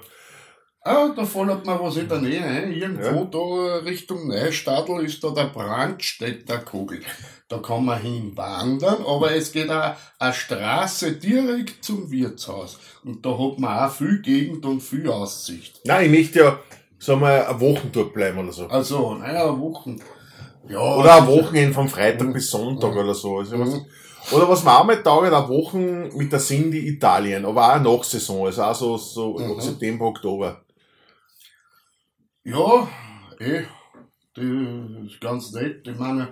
Ah, 0.88 1.10
da 1.15 1.25
fällt 1.25 1.65
mir 1.65 1.81
was 1.81 1.98
in 1.98 2.07
der 2.07 2.22
Nähe 2.22 2.43
ein. 2.43 2.72
Irgendwo 2.72 3.25
da 3.25 3.77
Richtung 3.77 4.27
Neustadl 4.27 5.03
ist 5.03 5.24
da 5.24 5.31
der 5.31 5.45
Brandstätter 5.45 6.60
Kugel. 6.60 7.01
Da 7.48 7.57
kann 7.57 7.86
man 7.86 8.00
hinwandern, 8.00 9.03
aber 9.03 9.34
es 9.34 9.51
geht 9.51 9.72
auch 9.72 9.95
eine 10.19 10.34
Straße 10.34 11.13
direkt 11.13 11.84
zum 11.84 12.12
Wirtshaus. 12.12 12.77
Und 13.03 13.25
da 13.25 13.31
hat 13.31 13.57
man 13.57 13.79
auch 13.79 13.91
viel 13.91 14.22
Gegend 14.22 14.63
und 14.63 14.81
viel 14.81 15.10
Aussicht. 15.10 15.81
Nein, 15.86 16.05
ich 16.05 16.19
möchte 16.19 16.39
ja, 16.39 16.60
sagen 17.00 17.22
wir, 17.22 17.50
eine 17.50 17.60
Woche 17.60 17.88
dort 17.91 18.13
bleiben 18.13 18.38
oder 18.38 18.51
so. 18.51 18.67
Also, 18.67 19.15
naja, 19.15 19.60
Wochen. 19.60 20.00
Ja, 20.67 20.79
Oder 20.98 21.15
ein 21.15 21.27
Wochenende 21.27 21.74
von 21.74 21.88
Freitag 21.88 22.34
bis 22.34 22.50
Sonntag 22.50 22.95
oder 22.95 23.13
so. 23.13 23.38
Also 23.38 23.60
was, 23.60 23.81
oder 24.31 24.50
was 24.50 24.65
wir 24.65 24.79
auch 24.79 24.84
mal 24.86 25.01
taugen, 25.03 25.31
eine 25.34 25.48
Woche 25.48 25.77
mit 25.77 26.31
der 26.31 26.39
Cindy 26.39 26.88
Italien, 26.88 27.45
aber 27.45 27.75
auch 27.75 27.79
nach 27.81 28.03
Saison, 28.03 28.45
also 28.48 28.63
auch 28.63 28.75
so, 28.75 28.98
so 28.98 29.38
Mhm. 29.38 29.62
September, 29.62 30.05
Oktober. 30.05 30.62
Ja, 32.43 32.88
eh, 33.39 33.63
das 34.34 34.43
ist 35.12 35.22
ganz 35.22 35.51
nett. 35.51 35.88
Ich 35.88 35.98
meine, 35.98 36.29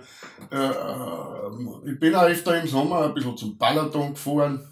äh, 0.50 0.56
äh, 0.56 1.90
ich 1.92 1.98
bin 2.00 2.14
auch 2.14 2.24
öfter 2.24 2.60
im 2.60 2.68
Sommer 2.68 3.04
ein 3.04 3.14
bisschen 3.14 3.36
zum 3.36 3.56
Balaton 3.56 4.14
gefahren. 4.14 4.68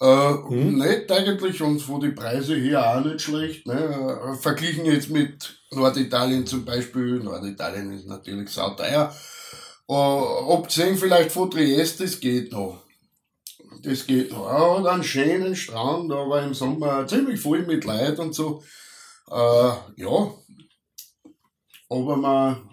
Äh, 0.00 0.32
Mhm. 0.50 0.78
Nett 0.78 1.10
eigentlich 1.10 1.62
und 1.62 1.80
von 1.80 2.00
den 2.00 2.14
Preisen 2.14 2.60
her 2.60 2.96
auch 2.98 3.04
nicht 3.04 3.22
schlecht. 3.22 3.66
Ne? 3.66 3.74
Äh, 3.74 4.34
verglichen 4.36 4.84
jetzt 4.84 5.08
mit 5.10 5.58
Norditalien 5.76 6.46
zum 6.46 6.64
Beispiel, 6.64 7.20
Norditalien 7.20 7.92
ist 7.92 8.06
natürlich 8.06 8.50
sauteuer. 8.50 9.14
Uh, 9.88 10.52
abgesehen 10.52 10.96
vielleicht 10.96 11.30
von 11.30 11.50
Trieste, 11.50 12.04
das 12.04 12.18
geht 12.18 12.50
noch. 12.50 12.82
Das 13.82 14.04
geht 14.06 14.32
noch. 14.32 14.48
Hat 14.48 14.86
einen 14.86 15.04
schönen 15.04 15.54
Strand, 15.54 16.10
aber 16.10 16.42
im 16.42 16.54
Sommer 16.54 17.06
ziemlich 17.06 17.40
voll 17.40 17.64
mit 17.64 17.84
Leid 17.84 18.18
und 18.18 18.34
so. 18.34 18.64
Uh, 19.30 19.74
ja. 19.96 20.34
Aber 21.88 22.16
man, 22.16 22.68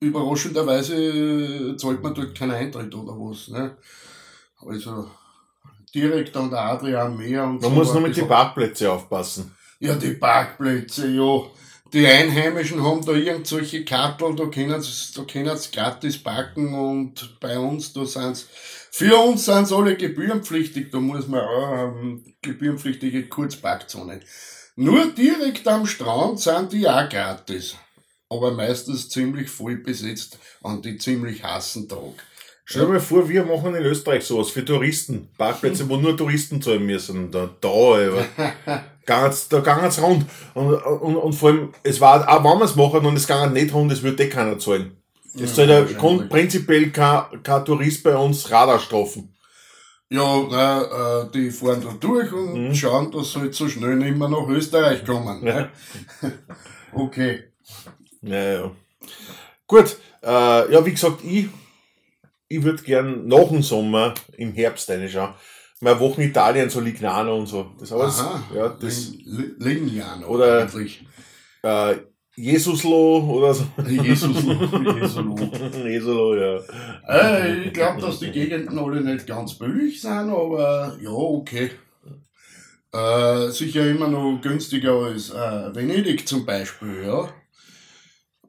überraschenderweise 0.00 1.76
zahlt 1.76 2.02
man 2.02 2.14
dort 2.14 2.36
keinen 2.36 2.52
Eintritt 2.52 2.92
oder 2.94 3.12
was. 3.12 3.48
Ne? 3.48 3.76
Also 4.66 5.08
direkt 5.94 6.36
an 6.36 6.50
der 6.50 6.60
Adrian 6.60 7.16
Meer 7.16 7.44
und 7.44 7.62
Man 7.62 7.62
so 7.62 7.70
muss 7.70 7.92
nur 7.92 8.02
mit 8.02 8.16
den 8.16 8.26
Parkplätzen 8.28 8.88
aufpassen. 8.88 9.54
Ja, 9.78 9.94
die 9.94 10.14
Parkplätze, 10.14 11.08
ja. 11.08 11.42
Die 11.92 12.06
Einheimischen 12.06 12.84
haben 12.84 13.04
da 13.04 13.12
irgendwelche 13.12 13.84
Kartel, 13.84 14.36
da 14.36 14.46
können 14.46 14.80
sie, 14.80 15.12
da 15.14 15.24
können 15.24 15.56
sie 15.56 15.70
gratis 15.72 16.22
parken 16.22 16.72
und 16.72 17.40
bei 17.40 17.58
uns, 17.58 17.92
da 17.92 18.06
sind's, 18.06 18.46
für 18.92 19.16
uns 19.16 19.44
sind's 19.44 19.72
alle 19.72 19.96
gebührenpflichtig, 19.96 20.90
da 20.92 21.00
muss 21.00 21.26
man 21.26 21.40
auch 21.40 21.72
ähm, 21.78 22.24
gebührenpflichtige 22.42 23.28
Kurzparkzonen. 23.28 24.20
Nur 24.76 25.06
direkt 25.12 25.66
am 25.66 25.84
Strand 25.84 26.40
sind 26.40 26.72
die 26.72 26.88
auch 26.88 27.08
gratis. 27.08 27.76
Aber 28.28 28.52
meistens 28.52 29.08
ziemlich 29.08 29.50
voll 29.50 29.76
besetzt 29.76 30.38
an 30.62 30.82
die 30.82 30.96
ziemlich 30.96 31.42
heißen 31.42 31.88
Tag. 31.88 32.24
Stell 32.64 32.86
dir 32.86 32.92
mal 32.92 33.00
vor, 33.00 33.28
wir 33.28 33.44
machen 33.44 33.74
in 33.74 33.82
Österreich 33.82 34.24
sowas 34.24 34.50
für 34.50 34.64
Touristen. 34.64 35.28
Parkplätze, 35.36 35.88
wo 35.88 35.96
nur 35.96 36.16
Touristen 36.16 36.62
zahlen 36.62 36.86
müssen. 36.86 37.32
Da, 37.32 37.50
da, 37.60 37.68
aber 37.68 38.24
ganz, 39.10 39.48
da 39.48 39.58
gangen's 39.60 40.00
rund. 40.00 40.24
Und, 40.54 40.74
und, 40.74 41.16
und 41.16 41.32
vor 41.34 41.48
allem, 41.50 41.72
es 41.82 42.00
war, 42.00 42.16
auch 42.28 42.44
wenn 42.44 42.58
wir 42.60 42.64
es 42.64 42.76
machen 42.76 43.04
und 43.06 43.16
es 43.16 43.26
gangen 43.26 43.52
nicht 43.52 43.74
rund, 43.74 43.90
es 43.92 44.02
würde 44.02 44.22
eh 44.24 44.28
keiner 44.28 44.58
zahlen. 44.58 44.96
Es 45.34 45.56
Ja, 45.56 45.64
ja 45.64 45.84
kon- 46.02 46.28
prinzipiell 46.28 46.90
kein, 46.90 47.42
kein 47.42 47.64
Tourist 47.64 48.02
bei 48.04 48.16
uns 48.16 48.50
Radarstrafen. 48.50 49.34
Ja, 50.12 50.28
na, 50.50 51.22
äh, 51.22 51.30
die 51.32 51.50
fahren 51.50 51.82
da 51.84 51.92
durch 52.00 52.32
und 52.32 52.68
Mhm. 52.68 52.74
schauen, 52.74 53.12
dass 53.12 53.32
sie 53.32 53.40
halt 53.40 53.54
so 53.54 53.68
schnell 53.68 53.96
nicht 53.96 54.16
mehr 54.16 54.28
nach 54.28 54.48
Österreich 54.48 55.04
kommen. 55.04 55.44
Ne? 55.44 55.70
okay. 56.92 57.44
Ja, 58.22 58.42
ja. 58.52 58.70
Gut, 59.66 59.96
äh, 60.22 60.72
ja, 60.72 60.84
wie 60.84 60.90
gesagt, 60.92 61.22
ich, 61.24 61.46
ich 62.48 62.62
würde 62.62 62.82
gern 62.82 63.26
nach 63.28 63.48
dem 63.48 63.62
Sommer 63.62 64.14
im 64.36 64.52
Herbst 64.52 64.90
reinschauen. 64.90 65.34
Meine 65.80 65.98
Wochen 65.98 66.20
Italien, 66.20 66.68
so 66.68 66.80
Lignano 66.80 67.36
und 67.38 67.46
so. 67.46 67.70
Das 67.78 67.90
alles, 67.92 68.18
Aha. 68.20 68.42
ja, 68.54 68.68
das, 68.68 69.12
Lignano 69.58 70.26
Oder- 70.28 70.62
eigentlich. 70.62 71.04
äh, 71.62 71.96
Jesuslo 72.36 73.18
oder 73.18 73.52
so. 73.52 73.64
Jesus, 73.86 74.36
Jesolo. 74.44 75.36
Jesolo, 75.84 76.34
ja. 76.36 76.60
äh, 77.08 77.64
ich 77.64 77.72
glaube, 77.72 78.00
dass 78.00 78.18
die 78.20 78.30
Gegenden 78.30 78.78
alle 78.78 79.00
nicht 79.02 79.26
ganz 79.26 79.54
billig 79.58 80.00
sind, 80.00 80.30
aber 80.30 80.96
ja, 81.02 81.10
okay. 81.10 81.70
Äh, 82.92 83.50
sicher 83.50 83.86
immer 83.86 84.08
noch 84.08 84.40
günstiger 84.40 84.92
als 84.94 85.30
äh, 85.30 85.74
Venedig 85.74 86.26
zum 86.26 86.46
Beispiel, 86.46 87.04
ja. 87.04 87.28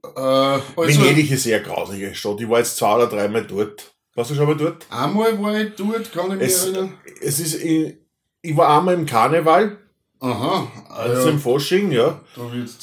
Äh, 0.03 0.61
also, 0.75 1.01
Venedig 1.01 1.29
ist 1.31 1.45
eher 1.45 1.57
eine 1.57 1.67
grausige 1.67 2.15
Stadt. 2.15 2.39
Ich 2.39 2.49
war 2.49 2.59
jetzt 2.59 2.77
zwei 2.77 2.95
oder 2.95 3.07
dreimal 3.07 3.45
dort. 3.45 3.93
Warst 4.15 4.31
du 4.31 4.35
schon 4.35 4.45
mal 4.45 4.57
dort? 4.57 4.85
Einmal 4.89 5.41
war 5.41 5.59
ich 5.59 5.73
dort, 5.75 6.11
kann 6.11 6.31
ich 6.31 6.37
mich 6.37 6.47
Es, 6.47 6.65
erinnern. 6.65 6.93
es 7.21 7.39
ist, 7.39 7.63
ich, 7.63 7.95
ich 8.41 8.57
war 8.57 8.77
einmal 8.77 8.95
im 8.95 9.05
Karneval, 9.05 9.77
Aha, 10.19 10.67
also 10.89 11.13
also, 11.15 11.29
im 11.29 11.39
Fasching, 11.39 11.91
ja. 11.91 12.19
da. 12.35 12.41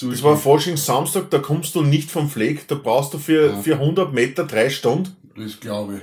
Das 0.08 0.22
war 0.22 0.36
Fasching 0.36 0.76
Samstag, 0.76 1.30
da 1.30 1.38
kommst 1.38 1.74
du 1.74 1.82
nicht 1.82 2.10
vom 2.10 2.28
Fleck, 2.28 2.66
da 2.66 2.74
brauchst 2.74 3.14
du 3.14 3.18
für, 3.18 3.48
Ja. 3.50 3.60
für 3.60 3.74
100 3.74 4.12
Meter 4.12 4.44
drei 4.44 4.70
Stunden. 4.70 5.14
Das 5.36 5.60
glaube 5.60 5.96
ich. 5.96 6.00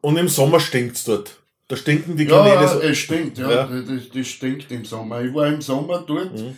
Und 0.00 0.16
im 0.16 0.28
Sommer 0.28 0.58
stinkt's 0.58 1.04
dort. 1.04 1.38
Da 1.68 1.76
stinken 1.76 2.16
die 2.16 2.26
Kanäle 2.26 2.54
Ja, 2.62 2.68
so. 2.68 2.80
es 2.80 2.98
stinkt, 2.98 3.38
ja. 3.38 3.48
Ja. 3.50 3.64
Das, 3.66 4.08
das 4.12 4.26
stinkt 4.26 4.72
im 4.72 4.84
Sommer. 4.84 5.22
Ich 5.22 5.32
war 5.32 5.46
im 5.46 5.60
Sommer 5.62 6.02
dort 6.06 6.32
Mhm. 6.32 6.56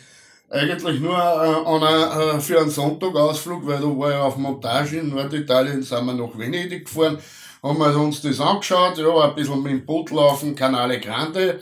Eigentlich 0.54 1.00
nur 1.00 1.18
äh, 1.18 2.37
äh, 2.37 2.40
für 2.40 2.61
einen 2.61 2.70
Sonntagausflug, 2.70 3.66
weil 3.66 3.80
da 3.80 3.87
war 3.87 4.11
ich 4.11 4.16
auf 4.16 4.37
Montage 4.37 4.99
in 4.99 5.11
Norditalien, 5.11 5.82
sind 5.82 6.06
wir 6.06 6.14
nach 6.14 6.38
Venedig 6.38 6.87
gefahren, 6.87 7.18
haben 7.62 7.78
wir 7.78 7.96
uns 7.99 8.23
das 8.23 8.40
angeschaut, 8.40 8.99
ja, 8.99 9.20
ein 9.20 9.34
bisschen 9.34 9.62
mit 9.62 9.73
dem 9.73 9.87
Boot 9.87 10.11
laufen, 10.11 10.54
Canale 10.54 11.00
Grande, 11.00 11.61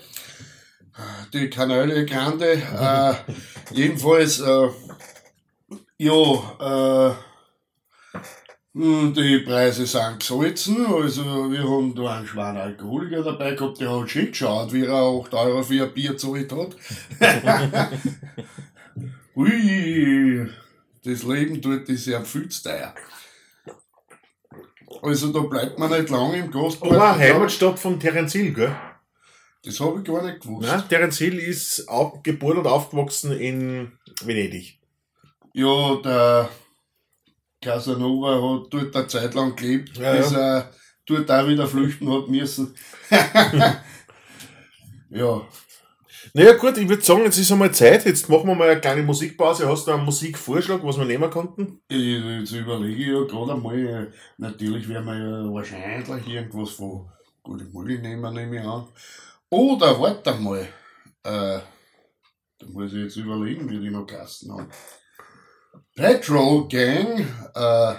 die 1.32 1.48
Canale 1.48 2.04
Grande, 2.04 2.52
äh, 2.52 3.14
jedenfalls, 3.72 4.40
äh, 4.40 4.68
ja, 5.98 7.10
äh, 7.10 7.14
hm, 8.74 9.12
Die 9.12 9.38
Preise 9.40 9.86
sind 9.86 10.20
gesalzen, 10.20 10.86
also 10.86 11.50
wir 11.50 11.62
haben 11.62 11.94
da 11.94 12.16
einen 12.16 12.26
schweren 12.26 12.56
Alkoholiker 12.56 13.22
dabei 13.22 13.52
gehabt, 13.54 13.80
der 13.80 13.90
hat 13.90 14.10
schön 14.10 14.28
geschaut, 14.28 14.72
wie 14.72 14.86
er 14.86 14.94
8 14.94 15.34
Euro 15.34 15.62
für 15.62 15.84
ein 15.84 15.92
Bier 15.92 16.12
gezahlt 16.12 16.52
hat. 16.52 16.76
Ui, 19.34 20.46
das 21.04 21.22
Leben 21.22 21.60
dort 21.60 21.88
ist 21.88 22.06
ja 22.06 22.22
viel 22.22 22.48
zu 22.48 22.62
teuer. 22.64 22.94
Also 25.02 25.32
da 25.32 25.40
bleibt 25.40 25.78
man 25.78 25.90
nicht 25.90 26.10
lange 26.10 26.38
im 26.38 26.50
Gastpark. 26.50 26.92
Aber 26.92 27.18
Heimatstadt 27.18 27.78
von 27.78 27.98
Terence 27.98 28.32
Hill, 28.32 28.52
gell? 28.52 28.76
Das 29.64 29.80
habe 29.80 30.00
ich 30.00 30.04
gar 30.04 30.22
nicht 30.22 30.40
gewusst. 30.40 30.68
Nein, 30.68 30.88
Terence 30.88 31.18
Hill 31.18 31.38
ist 31.38 31.88
auch 31.88 32.22
geboren 32.22 32.58
und 32.58 32.66
aufgewachsen 32.66 33.32
in 33.32 33.92
Venedig. 34.22 34.78
Ja, 35.54 35.96
der 36.04 36.50
Casanova 37.60 38.60
hat 38.62 38.72
dort 38.72 38.96
eine 38.96 39.06
Zeit 39.06 39.34
lang 39.34 39.56
gelebt, 39.56 39.96
Ja, 39.96 40.14
bis 40.14 40.32
er 40.32 40.70
dort 41.06 41.30
auch 41.30 41.46
wieder 41.46 41.66
flüchten 41.66 42.12
hat 42.12 42.28
müssen. 42.28 42.74
ja, 45.10 45.42
Naja 46.34 46.56
gut, 46.56 46.78
ich 46.78 46.88
würde 46.88 47.02
sagen, 47.02 47.24
jetzt 47.24 47.38
ist 47.38 47.52
einmal 47.52 47.72
Zeit. 47.72 48.04
Jetzt 48.04 48.28
machen 48.28 48.46
wir 48.46 48.54
mal 48.54 48.70
eine 48.70 48.80
kleine 48.80 49.02
Musikpause. 49.02 49.68
Hast 49.68 49.86
du 49.86 49.92
einen 49.92 50.04
Musikvorschlag, 50.04 50.84
was 50.84 50.98
wir 50.98 51.04
nehmen 51.04 51.30
konnten? 51.30 51.80
jetzt 51.88 52.52
überlege 52.52 53.00
ich 53.00 53.08
ja 53.08 53.24
gerade 53.24 53.52
einmal, 53.54 54.12
natürlich 54.38 54.88
werden 54.88 55.06
wir 55.06 55.18
ja 55.18 55.52
wahrscheinlich 55.52 56.28
irgendwas 56.28 56.70
von 56.70 57.10
Gute 57.42 57.64
Mulli 57.64 57.98
nehmen, 57.98 58.34
nehme 58.34 58.60
ich 58.60 58.64
an. 58.64 58.86
Oder 59.50 60.00
warte 60.00 60.32
mal, 60.34 60.60
äh, 61.24 61.58
da 62.58 62.66
muss 62.68 62.92
ich 62.92 63.02
jetzt 63.02 63.16
überlegen, 63.16 63.68
wie 63.68 63.80
die 63.80 63.90
noch 63.90 64.06
Kasten 64.06 64.52
haben. 64.52 64.70
Petrol 65.96 66.68
Gang, 66.68 67.26
äh, 67.54 67.94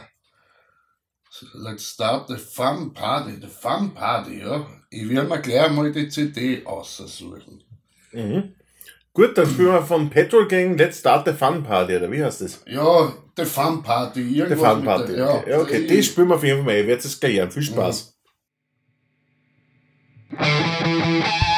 let's 1.56 1.90
start 1.90 2.30
the 2.30 2.38
fun 2.38 2.94
party, 2.94 3.38
the 3.42 3.48
fun 3.48 3.94
party, 3.94 4.40
ja. 4.40 4.66
Ich 4.90 5.10
werde 5.10 5.28
mir 5.28 5.42
gleich 5.42 5.72
mal 5.72 5.92
die 5.92 6.08
CD 6.08 6.66
aussuchen. 6.66 7.64
Mhm. 8.14 8.54
Gut, 9.14 9.38
dann 9.38 9.46
spielen 9.48 9.68
wir 9.74 9.82
von 9.84 10.10
Petrol 10.10 10.48
Gang 10.48 10.76
Let's 10.78 11.00
Start 11.00 11.28
the 11.28 11.34
Fun 11.34 11.62
Party, 11.64 11.96
oder 11.98 12.10
wie 12.12 12.24
heißt 12.24 12.42
das? 12.42 12.64
Ja, 12.66 13.14
the 13.38 13.46
fun 13.46 13.84
party, 13.84 14.24
The 14.24 14.38
irgendwas 14.40 14.70
Fun 14.72 14.78
mit 14.80 14.86
Party. 14.86 15.14
der- 15.16 15.36
okay, 15.36 15.50
ja, 15.52 15.60
okay. 15.60 15.88
das 15.98 16.06
spielen 16.08 16.28
wir 16.30 16.36
auf 16.36 16.44
jeden 16.44 16.58
Fall 16.58 16.66
mal. 16.66 16.80
Ich 16.82 16.88
werde 16.88 17.02
es 17.08 17.20
gleich 17.20 17.38
hören. 17.38 17.52
Viel 17.52 17.62
Spaß. 17.64 18.18
Der 20.32 21.53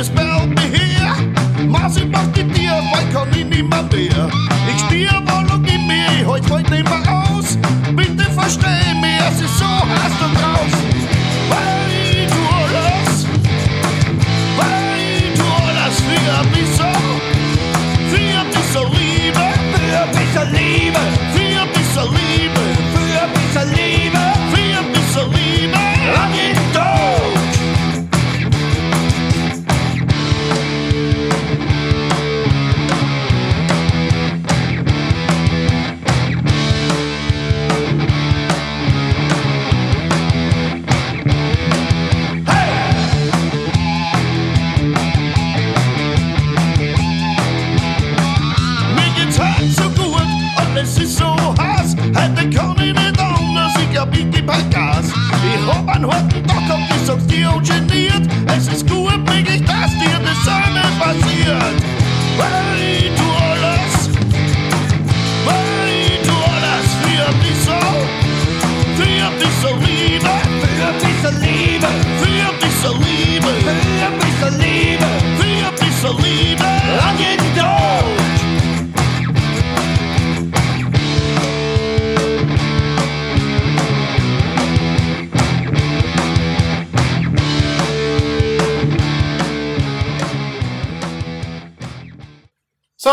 mir 0.00 0.06
das 0.06 0.08
Bell 0.10 0.54
her. 0.72 1.14
Mach 1.66 1.90
die 2.34 2.44
dir, 2.44 2.72
weil 2.92 3.06
kann 3.12 3.28
ich 3.32 3.44
nicht 3.44 3.68
mehr 3.68 3.82
mehr. 3.82 4.28
Ich 4.74 4.82
wohl 5.26 5.54
und 5.54 5.68
in 5.68 5.86
mir, 5.86 6.26
heut 6.26 6.48
heut 6.50 6.68
nicht 6.70 6.84
mehr 6.84 7.02
aus. 7.12 7.58
Bitte 7.94 8.24
versteh 8.30 8.94
mich, 9.00 9.20
es 9.30 9.40
ist 9.42 9.58
so 9.58 9.66
heiß 9.66 10.14
da 10.20 10.28
draußen. 10.38 10.90
Weil 11.50 12.26
du 12.26 12.42
alles, 12.56 13.26
weil 14.56 15.32
du 15.36 15.46
alles 15.68 15.96
für 16.06 16.42
mich 16.50 16.70
so, 16.76 16.90
für 18.10 18.44
mich 18.44 18.68
so 18.72 18.82
Liebe, 18.96 19.46
für 19.72 20.18
mich 20.18 20.30
so 20.34 20.42
Liebe, 20.56 21.19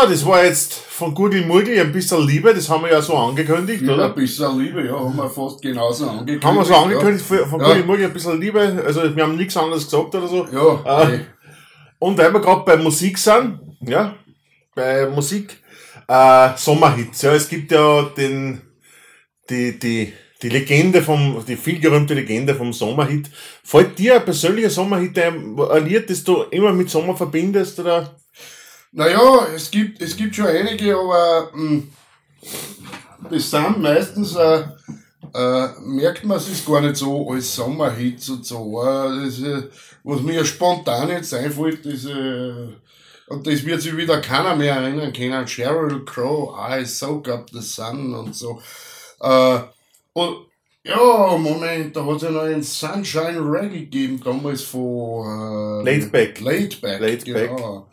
das 0.08 0.24
war 0.26 0.44
jetzt 0.44 0.74
von 0.74 1.14
Gurgel 1.14 1.44
Murgel 1.46 1.78
ein 1.80 1.92
bisschen 1.92 2.26
Liebe, 2.26 2.52
das 2.54 2.68
haben 2.68 2.82
wir 2.84 2.92
ja 2.92 3.00
so 3.02 3.14
angekündigt, 3.16 3.82
Ja, 3.82 3.94
oder? 3.94 4.06
ein 4.06 4.14
bisschen 4.14 4.58
Liebe, 4.60 4.84
ja, 4.86 4.92
haben 4.98 5.16
wir 5.16 5.28
fast 5.30 5.62
genauso 5.62 6.08
angekündigt. 6.08 6.44
Haben 6.44 6.56
wir 6.56 6.64
so 6.64 6.74
angekündigt, 6.74 7.24
für- 7.24 7.46
von 7.46 7.60
Ja. 7.60 7.66
Gurgel 7.66 7.84
Murgel 7.84 8.06
ein 8.06 8.12
bisschen 8.12 8.40
Liebe, 8.40 8.82
also 8.86 9.14
wir 9.16 9.22
haben 9.22 9.36
nichts 9.36 9.56
anderes 9.56 9.84
gesagt 9.84 10.14
oder 10.14 10.28
so. 10.28 10.46
Ja, 10.52 11.08
eh. 11.10 11.20
Und 11.98 12.16
weil 12.18 12.32
wir 12.32 12.40
gerade 12.40 12.62
bei 12.64 12.76
Musik 12.76 13.18
sind, 13.18 13.58
ja, 13.80 14.14
bei 14.74 15.06
Musik, 15.08 15.56
äh, 16.06 16.50
Sommerhits, 16.56 17.22
ja, 17.22 17.34
es 17.34 17.48
gibt 17.48 17.70
ja 17.72 18.02
den, 18.16 18.60
die, 19.50 19.78
die, 19.78 20.12
die 20.42 20.48
Legende 20.48 21.02
vom, 21.02 21.42
die 21.46 21.56
vielgerühmte 21.56 22.14
Legende 22.14 22.54
vom 22.54 22.72
Sommerhit. 22.72 23.28
Fällt 23.64 23.98
dir 23.98 24.16
ein 24.16 24.24
persönlicher 24.24 24.70
Sommerhit 24.70 25.18
ein, 25.18 25.58
ein 25.58 25.86
Lied, 25.86 26.08
das 26.08 26.22
du 26.22 26.42
immer 26.50 26.72
mit 26.72 26.88
Sommer 26.90 27.16
verbindest, 27.16 27.80
oder? 27.80 28.14
Naja, 28.92 29.46
es 29.54 29.70
gibt, 29.70 30.00
es 30.00 30.16
gibt 30.16 30.34
schon 30.34 30.46
einige, 30.46 30.96
aber 30.96 31.50
mh, 31.54 31.82
das 33.30 33.50
sind 33.50 33.80
meistens, 33.80 34.34
äh, 34.34 34.62
äh, 35.34 35.68
merkt 35.84 36.24
man 36.24 36.38
es 36.38 36.64
gar 36.64 36.80
nicht 36.80 36.96
so 36.96 37.30
als 37.30 37.54
Sommerhits 37.54 38.28
und 38.30 38.46
so. 38.46 38.82
Äh, 38.82 39.24
das, 39.24 39.40
äh, 39.40 39.62
was 40.04 40.22
mir 40.22 40.44
spontan 40.44 41.10
jetzt 41.10 41.34
einfällt, 41.34 41.84
das, 41.84 42.04
äh, 42.06 42.68
und 43.28 43.46
das 43.46 43.64
wird 43.64 43.82
sich 43.82 43.94
wieder 43.96 44.20
keiner 44.22 44.56
mehr 44.56 44.76
erinnern 44.76 45.12
können, 45.12 45.46
Sheryl 45.46 46.04
Crow, 46.06 46.56
I 46.58 46.84
Soak 46.84 47.28
Up 47.28 47.50
the 47.52 47.60
Sun 47.60 48.14
und 48.14 48.34
so. 48.34 48.62
Äh, 49.20 49.58
und 50.14 50.46
ja, 50.82 51.36
Moment, 51.36 51.94
da 51.94 52.06
hat 52.06 52.16
es 52.16 52.22
ja 52.22 52.30
noch 52.30 52.42
einen 52.42 52.62
Sunshine 52.62 53.40
Reggae 53.40 53.80
gegeben, 53.80 54.20
damals 54.24 54.62
von 54.62 55.82
äh, 55.84 55.84
Laidback. 55.84 56.40
Laidback, 56.40 57.00
Laidback. 57.00 57.50
genau. 57.56 57.86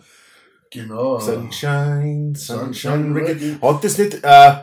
Genau. 0.76 1.20
Sunshine, 1.20 2.36
Sunshine 2.36 3.14
Reggae. 3.16 3.58
Hat 3.62 3.84
das 3.84 3.98
nicht 3.98 4.20
äh, 4.24 4.54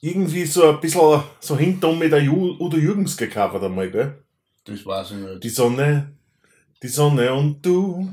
irgendwie 0.00 0.44
so 0.44 0.68
ein 0.70 0.80
bisschen 0.80 1.22
so 1.40 1.56
hinten 1.56 1.98
mit 1.98 2.12
der 2.12 2.22
Ju 2.22 2.56
Udo 2.58 2.76
Jürgens 2.76 3.16
gecovert 3.16 3.62
einmal, 3.64 3.90
gell? 3.90 4.14
Das 4.64 4.84
weiß 4.86 5.10
ich 5.12 5.16
nicht. 5.16 5.44
Die 5.44 5.48
Sonne, 5.48 6.12
die 6.82 6.88
Sonne 6.88 7.32
und 7.32 7.64
du. 7.64 8.08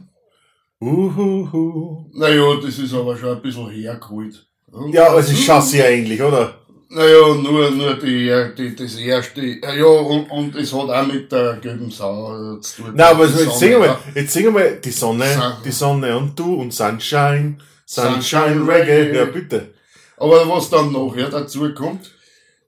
Uhuhu. 0.81 2.05
Naja, 2.13 2.55
das 2.63 2.79
ist 2.79 2.93
aber 2.93 3.17
schon 3.17 3.35
ein 3.35 3.41
bisschen 3.41 3.69
hergeholt. 3.69 4.47
Und- 4.71 4.93
Ja, 4.93 5.13
es 5.17 5.29
ist 5.31 5.43
schon 5.43 5.61
sehr 5.61 5.89
ähnlich, 5.91 6.21
oder? 6.21 6.58
Naja, 6.91 7.35
nur, 7.35 7.69
nur 7.69 7.93
die, 7.95 8.33
die, 8.57 8.75
das 8.75 8.95
erste. 8.95 9.41
Ja, 9.45 9.73
ja, 9.73 9.85
und, 9.85 10.25
und 10.31 10.55
es 10.55 10.73
hat 10.73 10.89
auch 10.89 11.05
mit 11.05 11.31
der 11.31 11.53
gelben 11.61 11.91
Sau 11.91 12.55
zu 12.61 12.81
tun. 12.81 12.91
Nein, 12.95 13.07
aber 13.13 13.25
jetzt 13.25 13.37
Sonne, 13.37 13.57
singen 13.57 13.79
wir, 13.81 13.85
ja. 13.87 13.99
jetzt 14.15 14.33
singen 14.33 14.55
wir 14.55 14.71
die 14.71 14.89
Sonne, 14.89 15.25
Sun- 15.25 15.53
die 15.63 15.71
Sonne 15.71 16.17
und 16.17 16.39
du 16.39 16.55
und 16.55 16.73
Sunshine, 16.73 17.57
Sunshine, 17.85 18.21
Sunshine 18.21 18.67
Reggae. 18.67 18.91
Reggae. 19.03 19.17
Ja, 19.17 19.25
bitte. 19.25 19.69
Aber 20.17 20.49
was 20.49 20.69
dann 20.71 20.91
nachher 20.91 21.29
dazu 21.29 21.71
kommt, 21.75 22.07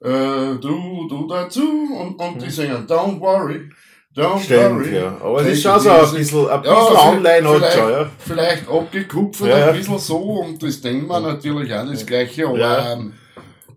äh, 0.03 0.55
du, 0.61 1.07
du 1.09 1.27
dazu, 1.27 1.63
und, 1.99 2.15
und 2.19 2.41
die 2.43 2.49
singen 2.51 2.85
Don't 2.87 3.19
worry, 3.19 3.69
don't. 4.15 4.39
Stimmt, 4.43 4.81
worry. 4.85 4.95
ja. 4.97 5.17
Aber 5.19 5.41
es 5.41 5.47
ist 5.47 5.63
schon 5.63 5.79
so 5.79 5.89
ein 5.89 6.11
bisschen, 6.13 6.47
ein 6.47 6.63
Ja, 6.63 6.75
bisschen 6.75 6.97
online 6.97 7.49
halt 7.49 7.73
schon, 7.73 7.91
ja. 7.91 8.09
vielleicht 8.19 8.69
abgekupfert, 8.69 9.47
Ja, 9.49 9.57
ja. 9.57 9.67
ein 9.69 9.77
bisschen 9.77 9.97
so, 9.97 10.17
und 10.17 10.61
das 10.61 10.79
denkt 10.79 11.07
man 11.07 11.23
natürlich 11.23 11.73
auch 11.73 11.87
das 11.87 12.05
Gleiche, 12.05 12.47
aber 12.47 12.59
Ja. 12.59 12.93
ähm, 12.93 13.13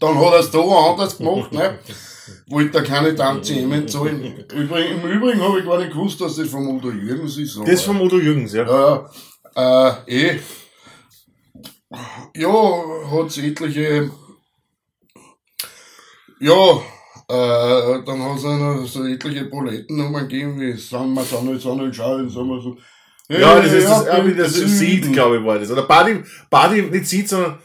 dann 0.04 0.18
hat 0.18 0.32
er 0.32 0.40
es 0.40 0.50
da 0.50 0.60
anders 0.60 1.18
gemacht, 1.18 1.52
ne? 1.52 1.78
Wollte 2.48 2.78
er 2.78 2.84
keine 2.84 3.14
Tantiemen 3.14 3.86
zahlen. 3.88 4.44
Übrigens, 4.52 5.02
Im 5.02 5.10
Übrigen 5.10 5.40
habe 5.42 5.58
ich 5.58 5.64
gar 5.64 5.78
nicht 5.78 5.92
gewusst, 5.92 6.20
dass 6.20 6.36
das 6.36 6.48
vom 6.48 6.68
Udo 6.68 6.90
Jürgens 6.90 7.36
ist. 7.36 7.58
Das 7.66 7.82
vom 7.82 8.00
Udo 8.00 8.18
Jürgens, 8.18 8.52
ja. 8.52 8.64
ja, 8.64 9.10
ja. 9.56 10.04
Äh, 10.06 10.30
eh. 10.32 10.40
Ja, 12.36 12.82
hat's 13.10 13.38
etliche. 13.38 14.10
Ja, 16.40 16.82
äh, 17.28 18.04
dann 18.04 18.22
hat's 18.22 18.44
auch 18.44 18.58
noch 18.58 18.86
so 18.86 19.04
etliche 19.04 19.44
Bulettennummern 19.44 20.28
gegeben, 20.28 20.60
wie 20.60 20.72
Summer, 20.72 21.22
Sonne, 21.22 21.58
Sonnenschein, 21.58 22.28
sagen 22.28 22.48
wir 22.48 22.60
so. 22.60 22.76
Ja, 23.28 23.60
das 23.60 23.72
ist 23.72 23.88
das, 23.88 24.06
Hey, 24.06 24.16
irgendwie 24.18 24.36
das 24.36 24.52
Süden. 24.52 24.68
Seed, 24.68 25.12
glaube 25.12 25.38
ich, 25.38 25.44
war 25.44 25.58
das. 25.58 25.70
Oder 25.70 25.82
Body, 25.82 26.22
Body, 26.50 26.82
nicht 26.82 27.06
Seed, 27.06 27.28
sondern 27.28 27.58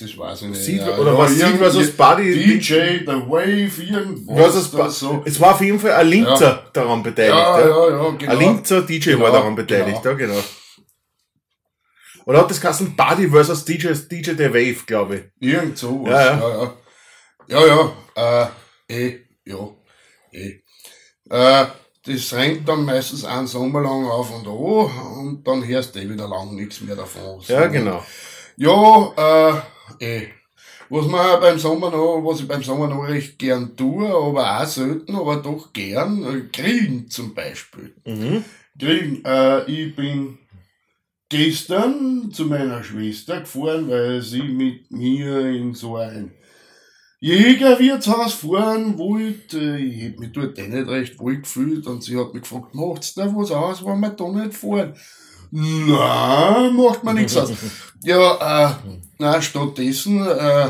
Das 0.00 0.16
weiß 0.16 0.42
ich 0.42 0.48
nicht. 0.48 0.62
Seed, 0.64 0.80
ja. 0.80 0.96
oder 0.96 1.12
ja, 1.12 1.18
was 1.18 1.34
Seed 1.34 1.56
versus 1.56 1.90
Body. 1.96 2.58
DJ, 2.58 3.00
The 3.00 3.06
Wave, 3.06 3.82
irgendwas. 3.82 4.36
versus 4.36 4.70
da 4.70 4.78
Ba- 4.78 4.90
so. 4.90 5.22
Es 5.24 5.40
war 5.40 5.54
auf 5.54 5.60
jeden 5.60 5.80
Fall 5.80 5.92
ein 5.92 6.06
Linzer 6.08 6.70
daran 6.72 7.02
beteiligt. 7.02 7.34
Ja, 7.34 7.60
ja. 7.60 7.66
ja, 7.68 7.90
ja, 8.04 8.10
genau. 8.10 8.32
Ein 8.32 8.38
Linzer 8.38 8.82
DJ 8.82 9.10
war 9.12 9.16
Genau, 9.16 9.32
daran 9.32 9.54
beteiligt, 9.56 10.04
ja, 10.04 10.12
genau. 10.12 10.40
Oder 12.26 12.40
hat 12.40 12.50
das 12.50 12.60
geheißen 12.60 12.94
Buddy 12.94 13.28
versus 13.28 13.64
DJ, 13.64 13.88
DJ 13.92 14.32
The 14.36 14.50
Wave, 14.50 14.84
glaube 14.86 15.16
ich. 15.40 15.48
Irgend 15.48 15.78
sowas. 15.78 16.10
Ja, 16.10 16.38
Ja, 16.38 16.48
ja. 16.48 16.62
ja. 16.62 16.72
Ja, 17.48 17.92
ja. 18.16 18.50
Äh, 18.88 18.94
eh, 19.06 19.18
ja. 19.46 19.68
Eh. 20.32 20.60
Äh, 21.30 21.66
das 22.04 22.32
rennt 22.34 22.68
dann 22.68 22.84
meistens 22.84 23.24
einen 23.24 23.46
Sommer 23.46 23.80
lang 23.80 24.04
auf 24.06 24.30
und 24.30 24.46
an 24.46 25.18
und 25.18 25.46
dann 25.46 25.66
hörst 25.66 25.94
du 25.94 26.00
eh 26.00 26.08
wieder 26.08 26.28
lang 26.28 26.54
nichts 26.54 26.80
mehr 26.82 26.96
davon. 26.96 27.40
Ja, 27.46 27.66
genau. 27.66 28.04
Ja, 28.56 29.12
äh, 29.16 29.60
eh. 30.00 30.28
Was 30.90 31.06
man 31.06 31.40
beim 31.40 31.58
Sommer 31.58 31.90
noch, 31.90 32.22
was 32.24 32.40
ich 32.40 32.48
beim 32.48 32.62
Sommer 32.62 32.88
noch 32.88 33.06
recht 33.06 33.38
gern 33.38 33.76
tue, 33.76 34.08
aber 34.08 34.60
auch 34.60 34.66
selten, 34.66 35.14
aber 35.14 35.36
doch 35.36 35.72
gern, 35.72 36.24
äh, 36.24 36.42
grillen 36.50 37.10
zum 37.10 37.34
Beispiel. 37.34 37.94
Mhm. 38.06 38.44
Grillen, 38.78 39.24
äh, 39.24 39.64
ich 39.70 39.94
bin 39.94 40.38
gestern 41.28 42.30
zu 42.32 42.46
meiner 42.46 42.82
Schwester 42.82 43.40
gefahren, 43.40 43.88
weil 43.88 44.22
sie 44.22 44.42
mit 44.42 44.90
mir 44.90 45.46
in 45.50 45.74
so 45.74 45.96
ein 45.96 46.32
Jägerwirtshaus 47.20 48.34
fahren 48.34 48.96
wollte. 48.96 49.76
Ich 49.76 50.02
hätte 50.02 50.20
mich 50.20 50.32
dort 50.32 50.58
eh 50.58 50.68
nicht 50.68 50.88
recht 50.88 51.18
wohl 51.18 51.40
gefühlt 51.40 51.86
und 51.86 52.02
sie 52.02 52.16
hat 52.16 52.32
mich 52.32 52.44
gefragt, 52.44 52.74
macht's 52.74 53.14
da 53.14 53.26
was 53.34 53.50
aus, 53.50 53.84
wenn 53.84 54.00
wir 54.00 54.10
da 54.10 54.28
nicht 54.28 54.54
fahren? 54.54 54.94
Na, 55.50 56.70
macht 56.70 57.04
mir 57.04 57.14
nichts 57.14 57.36
aus. 57.36 57.50
Ja, 58.04 58.68
äh, 58.68 58.74
na, 59.18 59.42
stattdessen, 59.42 60.24
äh, 60.24 60.68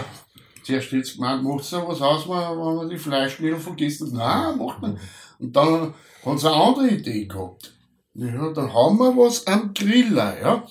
zuerst 0.62 0.92
jetzt 0.92 1.16
gemeint, 1.16 1.44
macht's 1.44 1.68
da 1.68 1.86
was 1.86 2.00
aus, 2.00 2.26
wenn, 2.26 2.76
man 2.76 2.88
die 2.88 2.96
Fleischknödel 2.96 3.58
vergessen? 3.58 4.12
Na, 4.14 4.56
macht 4.56 4.80
man. 4.80 4.98
Und 5.38 5.54
dann 5.54 5.92
hat 6.24 6.40
sie 6.40 6.50
eine 6.50 6.56
andere 6.56 6.88
Idee 6.88 7.26
gehabt. 7.26 7.74
Ja, 8.14 8.50
dann 8.50 8.72
haben 8.72 8.98
wir 8.98 9.14
was 9.14 9.46
am 9.46 9.74
Griller, 9.74 10.40
ja. 10.40 10.66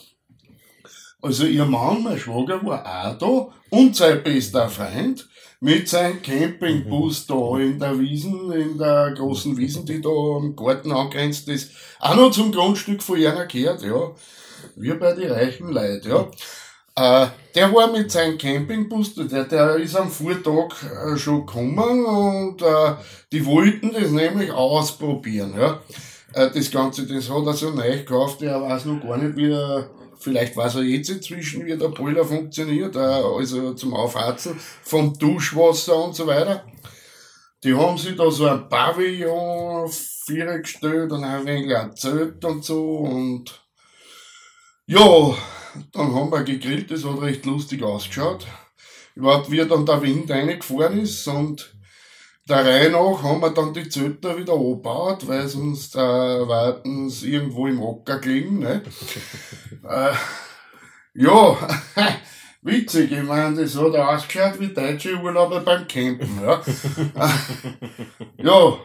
Also 1.21 1.45
ihr 1.45 1.65
Mann, 1.65 2.03
mein 2.03 2.19
Schwager, 2.19 2.63
war 2.63 2.85
auch 2.85 3.17
da 3.17 3.47
und 3.69 3.95
sein 3.95 4.23
bester 4.23 4.69
Freund 4.69 5.27
mit 5.59 5.89
seinem 5.89 6.21
Campingbus 6.21 7.25
da 7.25 7.57
in 7.57 7.79
der 7.79 7.97
Wiesen, 7.97 8.51
in 8.51 8.77
der 8.77 9.13
großen 9.15 9.57
Wiesen, 9.57 9.85
die 9.85 9.99
da 10.01 10.09
am 10.09 10.55
Garten 10.55 10.91
angrenzt 10.91 11.47
ist, 11.49 11.71
auch 11.99 12.15
noch 12.15 12.31
zum 12.31 12.51
Grundstück 12.51 13.01
von 13.01 13.17
einer 13.17 13.47
gehört, 13.47 13.81
ja. 13.81 14.11
Wir 14.75 14.99
bei 14.99 15.13
den 15.13 15.31
reichen 15.31 15.69
Leuten, 15.69 16.09
ja. 16.09 16.27
Äh, 16.95 17.27
der 17.55 17.73
war 17.73 17.91
mit 17.91 18.11
seinem 18.11 18.37
Campingbus, 18.37 19.15
der, 19.15 19.45
der 19.45 19.77
ist 19.77 19.95
am 19.95 20.11
Vortag 20.11 20.83
äh, 20.83 21.17
schon 21.17 21.45
gekommen 21.45 22.05
und 22.05 22.61
äh, 22.61 22.93
die 23.31 23.45
wollten 23.45 23.91
das 23.93 24.11
nämlich 24.11 24.51
ausprobieren, 24.51 25.55
ja. 25.57 25.81
Äh, 26.33 26.51
das 26.51 26.69
Ganze, 26.69 27.07
das 27.07 27.29
hat 27.29 27.45
er 27.45 27.53
so 27.53 27.71
neu 27.71 27.97
gekauft, 27.97 28.41
der 28.41 28.61
weiß 28.61 28.85
noch 28.85 29.01
gar 29.01 29.17
nicht, 29.17 29.35
wie 29.35 29.51
er, 29.51 29.89
vielleicht 30.19 30.55
weiß 30.55 30.75
er 30.75 30.83
jetzt 30.83 31.09
inzwischen, 31.09 31.65
wie 31.65 31.77
der 31.77 31.89
Boiler 31.89 32.25
funktioniert, 32.25 32.95
äh, 32.95 32.99
also 32.99 33.73
zum 33.73 33.93
Aufheizen 33.93 34.59
vom 34.83 35.17
Duschwasser 35.17 36.03
und 36.03 36.15
so 36.15 36.27
weiter. 36.27 36.65
Die 37.63 37.73
haben 37.73 37.97
sich 37.97 38.15
da 38.15 38.29
so 38.29 38.45
ein 38.45 38.69
Pavillon 38.69 39.89
viergestellt 39.89 41.11
und 41.11 41.23
ein 41.23 41.45
wenig 41.45 41.75
ein 41.75 41.95
Zelt 41.95 42.43
und 42.45 42.63
so 42.63 42.97
und 42.97 43.63
ja, 44.85 45.35
dann 45.91 46.15
haben 46.15 46.31
wir 46.31 46.43
gegrillt, 46.43 46.91
das 46.91 47.03
hat 47.03 47.21
recht 47.21 47.45
lustig 47.45 47.83
ausgeschaut. 47.83 48.47
Überhaupt, 49.15 49.51
wie 49.51 49.57
dann 49.57 49.85
der 49.85 50.01
Wind 50.01 50.29
reingefahren 50.29 50.99
ist 50.99 51.27
und 51.27 51.76
der 52.47 52.65
Reihe 52.65 52.89
nach 52.89 53.23
haben 53.23 53.41
wir 53.41 53.49
dann 53.49 53.73
die 53.73 53.89
Zelte 53.89 54.37
wieder 54.37 54.53
angebaut, 54.53 55.27
weil 55.27 55.47
sonst 55.47 55.95
äh, 55.95 55.99
warten 55.99 57.09
sie 57.09 57.33
irgendwo 57.33 57.67
im 57.67 57.81
Hocker 57.81 58.19
gelegen. 58.19 58.59
Ne? 58.59 58.81
äh, 59.83 60.13
ja, 61.13 61.57
witzig, 62.61 63.11
ich 63.11 63.23
meine, 63.23 63.61
das 63.61 63.75
hat 63.77 63.95
ausgeschaut 63.95 64.59
wie 64.59 64.73
deutsche 64.73 65.15
Urlauber 65.15 65.59
beim 65.61 65.87
Campen. 65.87 66.39
Ja, 66.41 66.61
ja. 68.37 68.77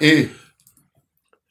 eh. 0.00 0.28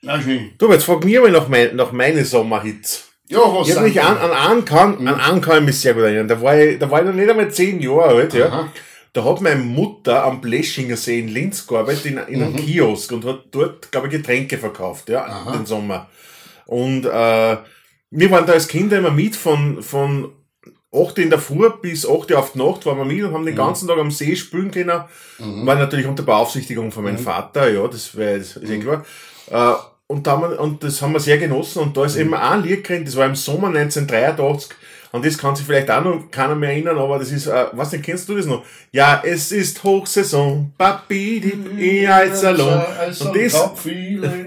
Na 0.02 0.22
schön. 0.22 0.52
Du, 0.58 0.72
jetzt 0.72 0.84
frag 0.84 1.04
mich 1.04 1.20
mal 1.20 1.32
nach, 1.32 1.48
mein, 1.48 1.76
nach 1.76 1.92
meine 1.92 2.26
Sommerhits. 2.26 3.10
Ja, 3.30 3.40
was 3.40 3.70
Ich 3.70 3.76
hab 3.76 3.84
mich 3.84 3.94
sind 3.94 4.04
an, 4.04 4.18
an 4.18 4.32
einen 4.32 4.66
kann, 4.66 5.08
an 5.08 5.20
einen 5.20 5.42
kann 5.42 5.60
ich 5.60 5.66
mich 5.68 5.80
sehr 5.80 5.94
gut 5.94 6.04
erinnern. 6.04 6.28
Da 6.28 6.42
war 6.42 6.58
ich, 6.58 6.78
da 6.78 6.90
war 6.90 7.00
ich 7.00 7.06
noch 7.08 7.14
nicht 7.14 7.30
einmal 7.30 7.50
zehn 7.52 7.80
Jahre 7.80 8.16
alt, 8.16 8.34
ja. 8.34 8.48
Aha. 8.48 8.70
Da 9.14 9.24
hat 9.24 9.42
meine 9.42 9.62
Mutter 9.62 10.24
am 10.26 10.42
Bleschinger 10.42 10.98
See 10.98 11.20
in 11.20 11.28
Linz 11.28 11.68
gearbeitet, 11.68 12.06
in, 12.06 12.18
in 12.18 12.44
einem 12.44 12.56
Kiosk 12.56 13.12
und 13.12 13.24
hat 13.26 13.46
dort, 13.52 13.92
glaube 13.92 14.08
ich, 14.08 14.14
Getränke 14.14 14.58
verkauft, 14.58 15.10
ja, 15.10 15.24
Aha. 15.26 15.52
den 15.56 15.66
Sommer. 15.68 16.10
Und, 16.66 17.06
äh, 17.06 17.58
wir 18.16 18.30
waren 18.32 18.46
da 18.46 18.54
als 18.54 18.68
Kinder 18.68 18.98
immer 18.98 19.12
mit 19.12 19.36
von, 19.36 19.82
von 19.84 20.32
8 20.94 21.18
in 21.20 21.30
der 21.32 21.40
Früh 21.40 21.68
bis 21.82 22.08
8 22.08 22.30
Uhr 22.32 22.38
auf 22.40 22.52
die 22.54 22.60
Nacht 22.60 22.86
waren 22.86 22.98
wir 23.00 23.06
mit 23.06 23.24
und 23.24 23.34
haben 23.34 23.42
Mhm. 23.42 23.48
den 23.48 23.56
ganzen 23.56 23.88
Tag 23.88 23.98
am 23.98 24.12
See 24.12 24.36
spülen 24.36 24.70
können. 24.72 25.02
War 25.40 25.76
natürlich 25.76 26.06
unter 26.06 26.22
Beaufsichtigung 26.24 26.92
von 26.92 27.04
Mhm. 27.04 27.12
meinem 27.12 27.20
Vater, 27.24 27.70
ja, 27.72 27.88
das, 27.88 28.12
das 28.14 28.58
ist 28.58 28.70
eh 28.70 28.80
klar. 28.80 29.04
Äh, 29.50 29.74
und, 30.08 30.28
da 30.28 30.32
haben 30.34 30.42
wir, 30.52 30.60
und 30.60 30.84
das 30.84 31.02
haben 31.02 31.14
wir 31.14 31.20
sehr 31.20 31.40
genossen. 31.40 31.82
Und 31.82 31.98
da 31.98 32.06
ist 32.06 32.16
eben 32.18 32.34
ein 32.36 32.62
Lied 32.64 32.88
drin, 32.88 33.04
das 33.06 33.16
war 33.16 33.26
im 33.26 33.36
Sommer 33.36 33.70
1983. 33.70 34.76
Und 35.14 35.24
das 35.24 35.38
kann 35.38 35.56
sich 35.56 35.64
vielleicht 35.66 35.90
auch 35.92 36.04
noch 36.04 36.32
keiner 36.32 36.56
mehr 36.56 36.72
erinnern, 36.72 36.98
aber 36.98 37.20
das 37.20 37.32
ist, 37.32 37.46
äh, 37.46 37.66
was 37.74 37.92
denn, 37.92 38.02
kennst 38.02 38.28
du 38.28 38.36
das 38.36 38.48
noch? 38.48 38.66
Ja, 38.92 39.22
es 39.24 39.52
ist 39.52 39.82
Hochsaison, 39.84 40.74
Papi, 40.76 41.40
die 41.40 41.52
im 41.52 42.12
Eissalon. 42.12 42.82
Und 43.22 43.36
das, 43.36 43.74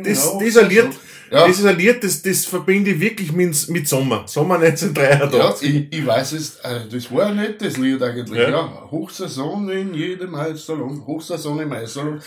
das, 0.02 0.38
dieser 0.38 0.64
Lied, 0.64 0.88
Ja. 1.30 1.46
das 1.46 1.58
ist 1.60 1.66
ein 1.66 1.78
Lied, 1.78 2.02
das, 2.02 2.20
das 2.20 2.44
verbinde 2.46 2.90
ich 2.90 3.00
wirklich 3.00 3.32
mit, 3.32 3.68
mit 3.68 3.86
Sommer. 3.88 4.24
Sommer 4.26 4.56
Ja, 4.60 4.70
1983. 4.70 5.88
ich, 5.92 5.98
ich 6.00 6.04
weiß 6.06 6.32
es, 6.32 6.56
äh, 6.64 6.80
das 6.90 7.12
war 7.14 7.26
ein 7.26 7.36
nettes 7.36 7.76
Lied 7.76 8.02
eigentlich, 8.02 8.36
Ja. 8.42 8.50
ja. 8.50 8.88
Hochsaison 8.90 9.68
in 9.70 9.94
jedem 9.94 10.34
Eissalon, 10.34 11.06
Hochsaison 11.06 11.60
im 11.60 11.72
Eissalon. 11.72 12.20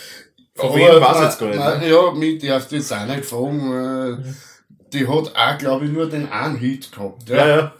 Von 0.56 0.76
wem 0.76 1.02
weiß 1.02 1.18
ich 1.18 1.24
jetzt 1.24 1.40
gar 1.40 1.78
nicht, 1.78 2.44
ja, 2.44 2.50
darfst 2.54 2.72
du 2.72 2.76
jetzt 2.78 2.94
auch 2.94 3.06
nicht 3.06 3.26
fragen, 3.26 4.18
äh, 4.24 4.34
die 4.94 5.06
hat 5.08 5.36
auch, 5.36 5.58
glaube 5.58 5.86
ich, 5.86 5.92
nur 5.92 6.10
den 6.10 6.30
einen 6.32 6.56
Hit 6.58 6.90
gehabt. 6.92 7.28
ja, 7.30 7.48
ja. 7.48 7.74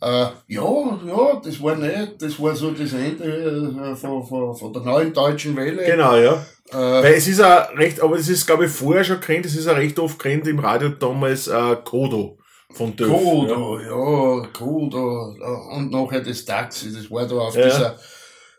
Äh, 0.00 0.26
ja, 0.46 1.00
ja, 1.06 1.40
das 1.44 1.60
war 1.60 1.74
nett, 1.74 2.22
das 2.22 2.40
war 2.40 2.54
so 2.54 2.70
das 2.70 2.92
Ende 2.92 3.24
äh, 3.24 3.96
von, 3.96 4.24
von, 4.24 4.54
von 4.54 4.72
der 4.72 4.82
neuen 4.82 5.12
deutschen 5.12 5.56
Welle. 5.56 5.84
Genau, 5.84 6.14
ja. 6.16 6.34
Äh, 6.70 6.76
Weil 6.76 7.14
es 7.14 7.26
ist 7.26 7.40
auch 7.40 7.74
recht, 7.76 8.00
aber 8.00 8.16
das 8.16 8.28
ist, 8.28 8.46
glaube 8.46 8.66
ich, 8.66 8.70
vorher 8.70 9.02
schon 9.02 9.18
gekannt, 9.20 9.46
das 9.46 9.54
ist 9.56 9.66
auch 9.66 9.76
recht 9.76 9.98
oft 9.98 10.18
gekannt 10.18 10.46
im 10.46 10.58
Radio 10.60 10.90
damals, 10.90 11.48
äh, 11.48 11.76
Kodo 11.84 12.38
von 12.72 12.94
Döf. 12.94 13.08
Kodo, 13.08 13.80
ja, 13.80 14.48
Kodo, 14.52 15.34
äh, 15.36 15.76
und 15.76 15.90
nachher 15.90 16.20
das 16.20 16.44
Taxi, 16.44 16.92
das 16.92 17.10
war 17.10 17.26
da 17.26 17.34
auf 17.36 17.56
Ja. 17.56 17.64
dieser 17.64 17.98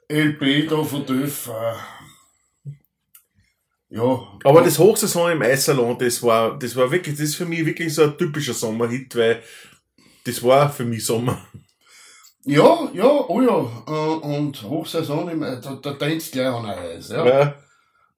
LP 0.10 0.68
da 0.68 0.84
von 0.84 1.06
Döf. 1.06 1.48
Äh, 1.50 2.76
ja. 3.92 4.20
Aber 4.44 4.62
das 4.62 4.78
Hochsaison 4.78 5.32
im 5.32 5.42
Eissalon, 5.42 5.98
das 5.98 6.22
war, 6.22 6.58
das 6.60 6.76
war 6.76 6.92
wirklich, 6.92 7.16
das 7.16 7.26
ist 7.26 7.36
für 7.36 7.46
mich 7.46 7.66
wirklich 7.66 7.94
so 7.94 8.04
ein 8.04 8.18
typischer 8.18 8.54
Sommerhit, 8.54 9.16
weil 9.16 9.42
das 10.24 10.44
war 10.44 10.70
für 10.70 10.86
mich 10.86 11.06
Sommer. 11.06 11.46
Ja, 12.46 12.90
ja, 12.94 13.26
oh 13.28 13.42
ja, 13.42 13.84
äh, 13.88 14.38
und 14.38 14.64
Hochsaison, 14.64 15.30
im, 15.30 15.42
da, 15.42 15.80
da 15.82 15.94
denkst 15.94 16.32
du 16.32 16.40
gleich 16.40 16.48
an 16.48 16.66
Eis, 16.66 17.10
ja. 17.10 17.26
Ja. 17.26 17.56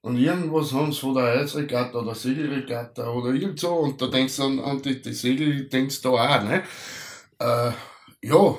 Und 0.02 0.18
irgendwas 0.18 0.72
haben 0.74 0.92
sie 0.92 1.00
von 1.00 1.16
der 1.16 1.42
Eisregatta 1.42 2.00
oder 2.00 2.16
Segelregatta 2.16 3.10
oder 3.12 3.34
irgend 3.34 3.60
so, 3.60 3.74
und 3.74 4.02
da 4.02 4.08
denkst 4.08 4.38
du 4.38 4.44
an, 4.44 4.60
an 4.60 4.82
die, 4.82 5.02
die 5.02 5.14
Segel, 5.14 5.68
denkst 5.70 6.02
du 6.02 6.10
da 6.10 6.38
auch, 6.40 6.44
ne? 6.44 6.64
Äh, 7.40 7.72
ja, 8.22 8.56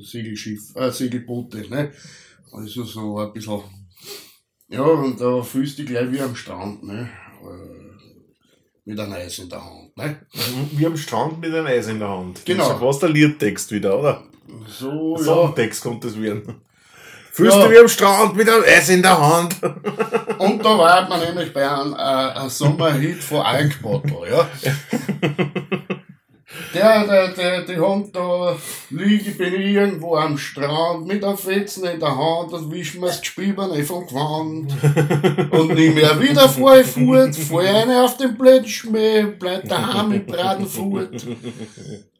Segelschiff, 0.00 0.74
äh, 0.76 0.90
Segelboote, 0.90 1.68
ne? 1.68 1.92
Also 2.52 2.84
so 2.84 3.18
ein 3.18 3.32
bisschen, 3.32 3.62
ja, 4.68 4.82
und 4.82 5.20
da 5.20 5.42
fühlst 5.42 5.78
du 5.78 5.82
dich 5.82 5.92
gleich 5.92 6.10
wie 6.12 6.20
am 6.20 6.36
Strand, 6.36 6.82
ne? 6.82 7.10
Äh, 7.42 7.83
mit 8.84 9.00
einem 9.00 9.12
Eis 9.14 9.38
in 9.38 9.48
der 9.48 9.64
Hand, 9.64 9.96
ne? 9.96 10.16
Wie 10.72 10.86
am 10.86 10.96
Strand 10.96 11.40
mit 11.40 11.52
einem 11.54 11.66
Eis 11.66 11.86
in 11.88 11.98
der 11.98 12.08
Hand. 12.08 12.44
Genau. 12.44 12.64
Das 12.68 12.74
ist 12.74 12.80
fast 12.80 13.04
ein 13.04 13.12
Liedtext 13.12 13.70
wieder, 13.72 13.98
oder? 13.98 14.22
So, 14.68 15.16
ja. 15.18 15.24
Songtext 15.24 15.82
kommt 15.82 16.04
das 16.04 16.20
werden. 16.20 16.60
Fühlst 17.32 17.56
Ja. 17.56 17.64
du 17.66 17.70
wie 17.72 17.78
am 17.78 17.88
Strand 17.88 18.36
mit 18.36 18.48
einem 18.48 18.62
Eis 18.62 18.88
in 18.90 19.02
der 19.02 19.18
Hand? 19.18 19.56
Und 20.38 20.64
da 20.64 20.78
war 20.78 21.08
man 21.08 21.20
nämlich 21.20 21.52
bei 21.52 21.68
einem, 21.68 21.92
äh, 21.94 21.96
einem 21.96 22.48
Sommerhit 22.50 23.24
von 23.24 23.40
Alkbottle, 23.40 24.30
ja. 24.30 24.48
Der, 26.74 27.06
der, 27.06 27.28
der, 27.28 27.62
die 27.62 27.76
haben 27.76 28.10
da 28.12 28.56
liege, 28.90 29.30
bin 29.32 29.54
ich 29.54 29.74
irgendwo 29.74 30.16
am 30.16 30.36
Strand 30.36 31.06
mit 31.06 31.24
einem 31.24 31.38
Fetzen 31.38 31.84
in 31.84 32.00
der 32.00 32.16
Hand 32.16 32.52
und 32.52 32.72
wisch 32.72 32.94
mir's 32.94 33.20
Gespiebene 33.20 33.84
vom 33.84 34.06
Gewand. 34.06 34.72
Und 35.52 35.74
nie 35.74 35.90
mehr 35.90 36.20
wieder 36.20 36.48
fahr 36.48 36.80
ich 36.80 36.86
fort, 36.86 37.36
fahr 37.36 37.82
eine 37.82 38.02
auf 38.02 38.16
den 38.16 38.36
blöden 38.36 38.68
Schmäh, 38.68 39.24
bleib 39.38 39.68
daheim 39.68 40.10
mit 40.10 40.26
Braten 40.26 40.66
fort. 40.66 41.26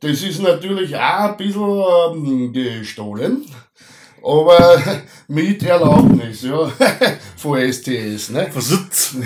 Das 0.01 0.23
ist 0.23 0.41
natürlich 0.41 0.95
auch 0.97 1.31
ein 1.31 1.37
bisschen 1.37 1.85
ähm, 2.13 2.53
gestohlen. 2.53 3.45
Aber 4.23 4.83
mit 5.29 5.63
Erlaubnis, 5.63 6.43
ja, 6.43 6.71
von 7.37 7.73
STS, 7.73 8.31
ne? 8.31 8.49
Versitz. 8.51 9.17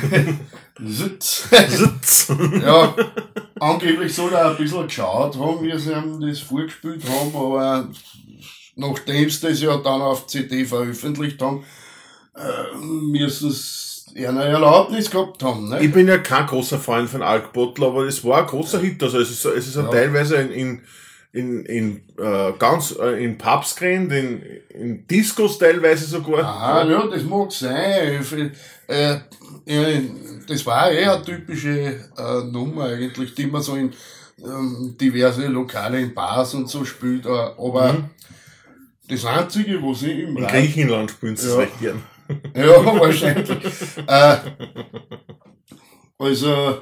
Sitz. 0.84 1.46
Versitz. 1.50 2.32
Ja, 2.62 2.94
angeblich 3.60 4.14
soll 4.14 4.32
er 4.32 4.50
ein 4.50 4.56
bisschen 4.56 4.86
geschaut 4.86 5.36
haben, 5.38 5.62
wie 5.62 5.78
sie 5.78 5.92
ihm 5.92 6.20
das 6.20 6.40
vorgespielt 6.40 7.02
haben, 7.08 7.34
aber 7.34 7.88
nachdem 8.76 9.28
sie 9.28 9.48
das 9.48 9.60
ja 9.60 9.76
dann 9.76 10.00
auf 10.00 10.26
CD 10.26 10.64
veröffentlicht 10.64 11.40
haben, 11.42 11.64
äh, 12.34 12.76
müssen 12.84 13.50
sie 13.50 14.26
eine 14.26 14.44
Erlaubnis 14.44 15.10
gehabt 15.10 15.42
haben, 15.42 15.68
ne? 15.68 15.80
Ich 15.80 15.92
bin 15.92 16.08
ja 16.08 16.18
kein 16.18 16.46
großer 16.46 16.78
Freund 16.78 17.10
von 17.10 17.22
Alkbottle, 17.22 17.86
aber 17.86 18.04
es 18.04 18.24
war 18.24 18.40
ein 18.40 18.46
großer 18.46 18.80
Hit. 18.80 19.02
Also 19.02 19.20
es 19.20 19.30
ist, 19.30 19.44
es 19.44 19.68
ist 19.68 19.76
ja. 19.76 19.82
Teilweise 19.84 20.36
in, 20.36 20.50
in, 20.50 20.82
in, 21.32 21.64
in 21.66 21.96
äh, 22.18 22.52
ganz 22.58 22.96
äh, 22.98 23.22
in 23.22 23.36
Pubs 23.38 23.76
gerannt, 23.76 24.12
in, 24.12 24.42
in 24.70 25.06
Discos 25.06 25.58
teilweise 25.58 26.06
sogar. 26.06 26.44
Aha, 26.44 26.84
ja, 26.84 27.06
das 27.06 27.22
mag 27.24 27.52
sein. 27.52 28.24
Äh, 28.86 29.16
ja, 29.68 30.00
das 30.46 30.64
war 30.66 30.90
eher 30.90 31.14
eine 31.16 31.24
typische 31.24 31.70
äh, 32.16 32.44
Nummer 32.50 32.84
eigentlich, 32.86 33.34
die 33.34 33.46
man 33.46 33.62
so 33.62 33.74
in 33.76 33.92
ähm, 34.42 34.96
diverse 35.00 35.46
Lokale 35.46 36.00
in 36.00 36.14
Bars 36.14 36.54
und 36.54 36.68
so 36.68 36.84
spielt. 36.84 37.26
Äh, 37.26 37.28
aber 37.28 38.08
das 39.08 39.24
Einzige, 39.24 39.82
was 39.82 40.02
ich 40.02 40.18
im 40.20 40.36
In 40.36 40.46
Griechenland 40.46 41.10
spielen 41.10 41.36
sie 41.36 41.46
es 41.46 41.52
Ja. 41.52 41.58
recht 41.60 41.80
gern. 41.80 42.02
Ja, 42.54 42.84
wahrscheinlich. 43.00 43.48
äh, 44.06 44.36
also, 46.18 46.78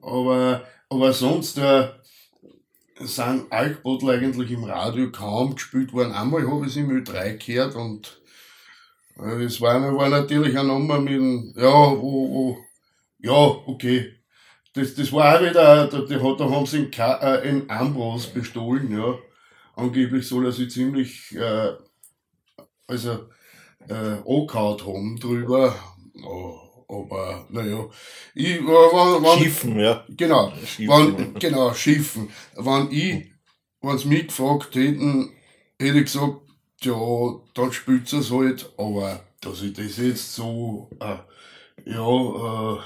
aber, 0.00 0.62
aber 0.88 1.12
sonst 1.12 1.58
äh, 1.58 1.88
sind 3.00 3.52
Alkbottle 3.52 4.12
eigentlich 4.14 4.50
im 4.50 4.64
Radio 4.64 5.10
kaum 5.10 5.54
gespielt 5.54 5.92
worden. 5.92 6.12
Einmal 6.12 6.50
habe 6.50 6.64
ich 6.64 6.70
es 6.70 6.76
im 6.76 6.90
Ö3 6.90 7.36
gehört 7.44 7.74
und 7.74 8.17
äh, 9.20 9.44
es 9.44 9.60
war, 9.60 9.80
war 9.96 10.08
natürlich 10.08 10.56
eine 10.58 10.68
Nummer 10.68 11.00
mit 11.00 11.14
dem, 11.14 11.54
ja, 11.56 11.62
wo, 11.70 12.30
wo, 12.30 12.58
ja, 13.20 13.32
okay. 13.32 14.14
Das, 14.74 14.94
das 14.94 15.12
war 15.12 15.36
auch 15.36 15.40
wieder, 15.42 15.88
da, 15.88 16.00
da, 16.00 16.22
hat- 16.22 16.40
da 16.40 16.50
haben 16.50 16.66
sie 16.66 16.78
einen, 16.78 16.90
Ka 16.90 17.18
äh, 17.20 17.48
einen 17.48 17.70
Ambros 17.70 18.28
bestohlen, 18.28 18.92
ja. 18.92 19.18
Angeblich 19.76 20.28
soll 20.28 20.46
er 20.46 20.52
sich 20.52 20.70
ziemlich, 20.70 21.34
äh, 21.36 21.72
also, 22.86 23.28
äh, 23.88 23.94
angehauen 23.94 24.80
haben 24.86 25.20
drüber. 25.20 25.74
Oh, 26.24 26.84
aber, 26.88 27.46
naja, 27.50 27.86
ich, 28.34 28.56
äh, 28.56 28.60
wenn, 28.60 29.22
wenn, 29.24 29.38
Schiffen, 29.38 29.78
ja. 29.80 30.04
genau, 30.08 30.52
Schiffen. 30.64 30.88
wenn, 31.18 31.34
genau, 31.34 31.74
Schiffen. 31.74 32.30
Wenn 32.56 32.90
ich, 32.92 33.32
wenn 33.82 33.98
sie 33.98 34.08
mich 34.08 34.28
gefragt 34.28 34.74
hätten, 34.74 35.32
hätte 35.80 35.98
ich 35.98 36.04
gesagt, 36.06 36.36
ja, 36.82 37.40
dann 37.54 37.72
spielt 37.72 38.12
es 38.12 38.30
halt, 38.30 38.72
aber 38.76 39.24
dass 39.40 39.62
ich 39.62 39.72
das 39.74 39.96
jetzt 39.98 40.34
so, 40.34 40.90
äh, 41.00 41.18
ja, 41.90 42.76
äh, 42.76 42.80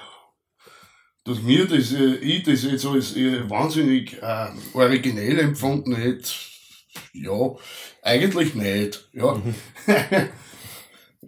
dass 1.25 1.41
mir 1.43 1.67
das, 1.67 1.93
äh, 1.93 2.17
ich 2.17 2.43
das 2.43 2.65
jetzt 2.65 2.85
als 2.87 3.17
äh, 3.17 3.49
wahnsinnig 3.49 4.21
äh, 4.23 4.49
originell 4.75 5.39
empfunden 5.39 5.95
hätte, 5.95 6.31
ja, 7.13 7.57
eigentlich 8.03 8.55
nicht, 8.55 9.09
ja. 9.13 9.41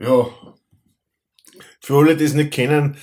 ja, 0.00 0.55
Für 1.81 1.98
alle, 1.98 2.16
die 2.16 2.24
es 2.24 2.35
nicht 2.35 2.53
kennen, 2.53 2.96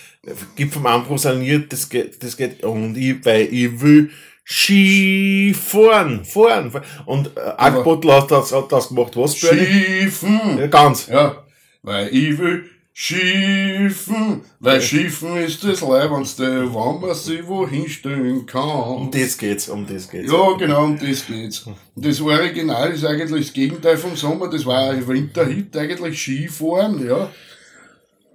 gibt 0.56 0.74
vom 0.74 0.86
Ambros 0.88 1.26
ein 1.26 1.41
Lied, 1.41 1.71
das 1.71 1.89
geht, 1.89 2.21
das 2.24 2.36
geht, 2.36 2.63
und 2.63 2.95
ich, 2.97 3.24
weil 3.26 3.54
ich 3.54 3.80
will 3.82 4.12
Ski 4.54 5.54
fahren, 5.54 6.26
fahren. 6.26 6.72
Und 7.06 7.38
äh, 7.38 7.40
Alkbottle 7.40 8.14
hat 8.14 8.32
das, 8.32 8.52
hat 8.52 8.70
das 8.70 8.90
gemacht, 8.90 9.16
was, 9.16 9.40
Bernie? 9.40 9.66
Schiffen! 9.66 10.58
Ja, 10.58 10.68
ganz. 10.68 11.08
Ja, 11.08 11.44
weil 11.84 12.10
ich 12.14 12.38
will 12.38 12.70
schiffen, 12.92 14.42
weil 14.60 14.82
schiffen 14.82 15.38
ist 15.38 15.64
das 15.64 15.80
Leibendste, 15.80 16.66
wenn 16.66 17.00
man 17.00 17.16
sich 17.16 17.48
wohin 17.48 17.88
stellen 17.88 18.46
kann. 18.46 18.70
Um 18.70 19.12
das 19.12 19.38
geht's, 19.38 19.70
um 19.70 19.88
das 19.88 20.10
geht's. 20.10 20.30
Ja, 20.30 20.52
genau, 20.58 20.84
um 20.84 21.00
das 21.00 21.26
geht's. 21.26 21.60
Und 21.62 21.78
das 21.96 22.20
Original 22.20 22.92
ist 22.92 23.06
eigentlich 23.06 23.46
das 23.46 23.54
Gegenteil 23.54 23.96
vom 23.96 24.18
Sommer, 24.18 24.50
das 24.50 24.66
war 24.66 24.90
ein 24.92 25.08
Winterhit, 25.08 25.78
eigentlich 25.78 26.22
Skifahren, 26.22 27.08
ja. 27.08 27.32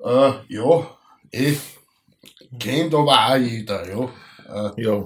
Äh, 0.02 0.32
ja, 0.48 0.96
eh, 1.30 1.56
kennt 2.58 2.94
aber 2.94 3.32
auch 3.32 3.36
jeder, 3.36 3.86
ja. 3.86 4.70
Äh, 4.74 4.82
Ja. 4.82 5.04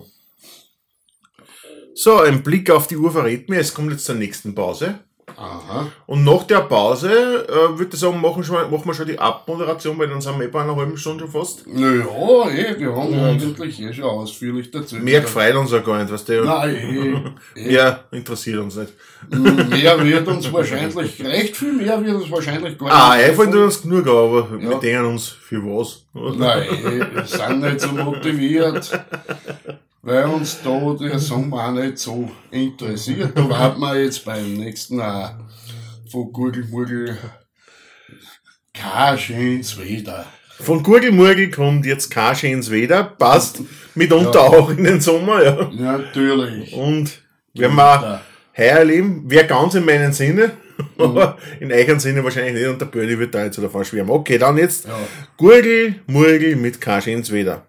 So, 2.02 2.16
ein 2.20 2.42
Blick 2.42 2.70
auf 2.70 2.86
die 2.86 2.96
Uhr 2.96 3.10
verrät 3.12 3.50
mir, 3.50 3.60
es 3.60 3.74
kommt 3.74 3.90
jetzt 3.92 4.06
zur 4.06 4.14
nächsten 4.14 4.54
Pause. 4.54 5.00
aha. 5.36 5.86
Und 6.06 6.24
nach 6.24 6.44
der 6.44 6.60
Pause, 6.60 7.10
äh, 7.46 7.78
würde 7.78 7.90
ich 7.92 8.00
sagen, 8.00 8.18
machen, 8.22 8.42
schon, 8.42 8.70
machen 8.70 8.86
wir 8.86 8.94
schon 8.94 9.06
die 9.06 9.18
Abmoderation, 9.18 9.98
weil 9.98 10.08
dann 10.08 10.22
sind 10.22 10.38
wir 10.38 10.46
eh 10.46 10.48
bei 10.48 10.62
einer 10.62 10.74
halben 10.74 10.96
Stunde 10.96 11.24
schon 11.24 11.30
fast. 11.30 11.66
Naja, 11.66 12.06
eh, 12.48 12.78
wir 12.78 12.96
haben 12.96 13.12
ja 13.12 13.26
eigentlich 13.26 13.80
eh 13.82 13.92
schon 13.92 14.04
ausführlich 14.04 14.70
dazu. 14.70 14.96
Mehr 14.96 15.20
gefreut 15.20 15.54
uns 15.56 15.74
auch 15.74 15.84
gar 15.84 15.98
nicht, 16.02 16.10
was 16.10 16.24
der 16.24 16.42
Nein, 16.42 16.74
eh, 16.74 17.20
eh. 17.60 17.66
mehr 17.68 18.04
interessiert 18.12 18.58
uns 18.60 18.76
nicht. 18.76 18.94
Mehr 19.28 20.02
wird 20.02 20.26
uns 20.26 20.50
wahrscheinlich, 20.50 21.22
recht 21.22 21.54
viel 21.54 21.74
mehr 21.74 22.02
wird 22.02 22.14
uns 22.16 22.30
wahrscheinlich 22.30 22.78
gar 22.78 22.90
Ah, 22.90 23.16
nicht. 23.16 23.26
einfallen 23.28 23.52
tut 23.52 23.60
uns 23.60 23.82
genug, 23.82 24.06
aber 24.06 24.58
wir 24.58 24.70
Ja. 24.70 24.78
denken 24.78 25.04
uns 25.04 25.28
für 25.28 25.62
was. 25.64 26.06
Nein, 26.14 26.62
eh, 26.62 27.14
wir 27.14 27.26
sind 27.26 27.60
nicht 27.60 27.80
so 27.82 27.88
motiviert, 27.88 28.90
weil 30.02 30.24
uns 30.24 30.58
da 30.62 30.96
der 30.98 31.18
Sommer 31.18 31.68
auch 31.68 31.72
nicht 31.72 31.98
so 31.98 32.30
interessiert. 32.50 33.32
Da 33.36 33.48
warten 33.48 33.80
wir 33.80 34.02
jetzt 34.02 34.24
beim 34.24 34.54
nächsten 34.54 35.00
auch 35.00 35.32
von 36.10 36.32
Gurgelmurgel 36.32 37.16
kein 38.72 39.18
schönes 39.18 39.78
Wetter. 39.78 40.26
Von 40.60 40.82
Gurgelmurgel 40.82 41.50
kommt 41.50 41.86
jetzt 41.86 42.10
kein 42.10 42.34
schönes 42.36 42.70
Wetter, 42.70 43.04
passt 43.04 43.62
mitunter 43.94 44.40
auch 44.42 44.70
in 44.70 44.84
den 44.84 45.00
Sommer, 45.00 45.42
ja. 45.42 45.70
Natürlich. 45.72 46.72
Und 46.74 47.22
werden 47.54 47.76
wir 47.76 48.20
heuer 48.56 48.78
erleben, 48.78 49.30
wäre 49.30 49.46
ganz 49.46 49.74
in 49.74 49.84
meinem 49.84 50.12
Sinne, 50.12 50.52
aber 50.98 51.38
in 51.60 51.72
euren 51.72 51.98
Sinne 51.98 52.22
wahrscheinlich 52.24 52.54
nicht 52.54 52.66
und 52.66 52.80
der 52.80 52.86
Böni 52.86 53.18
wird 53.18 53.34
da 53.34 53.44
jetzt 53.44 53.58
davon 53.58 53.84
schwärmen. 53.84 54.10
Okay, 54.10 54.38
dann 54.38 54.58
jetzt 54.58 54.86
Ja. 54.86 54.98
Gurgel, 55.36 55.96
Murgel 56.06 56.56
mit 56.56 56.80
kein 56.80 57.02
schönes 57.02 57.32
Wetter. 57.32 57.66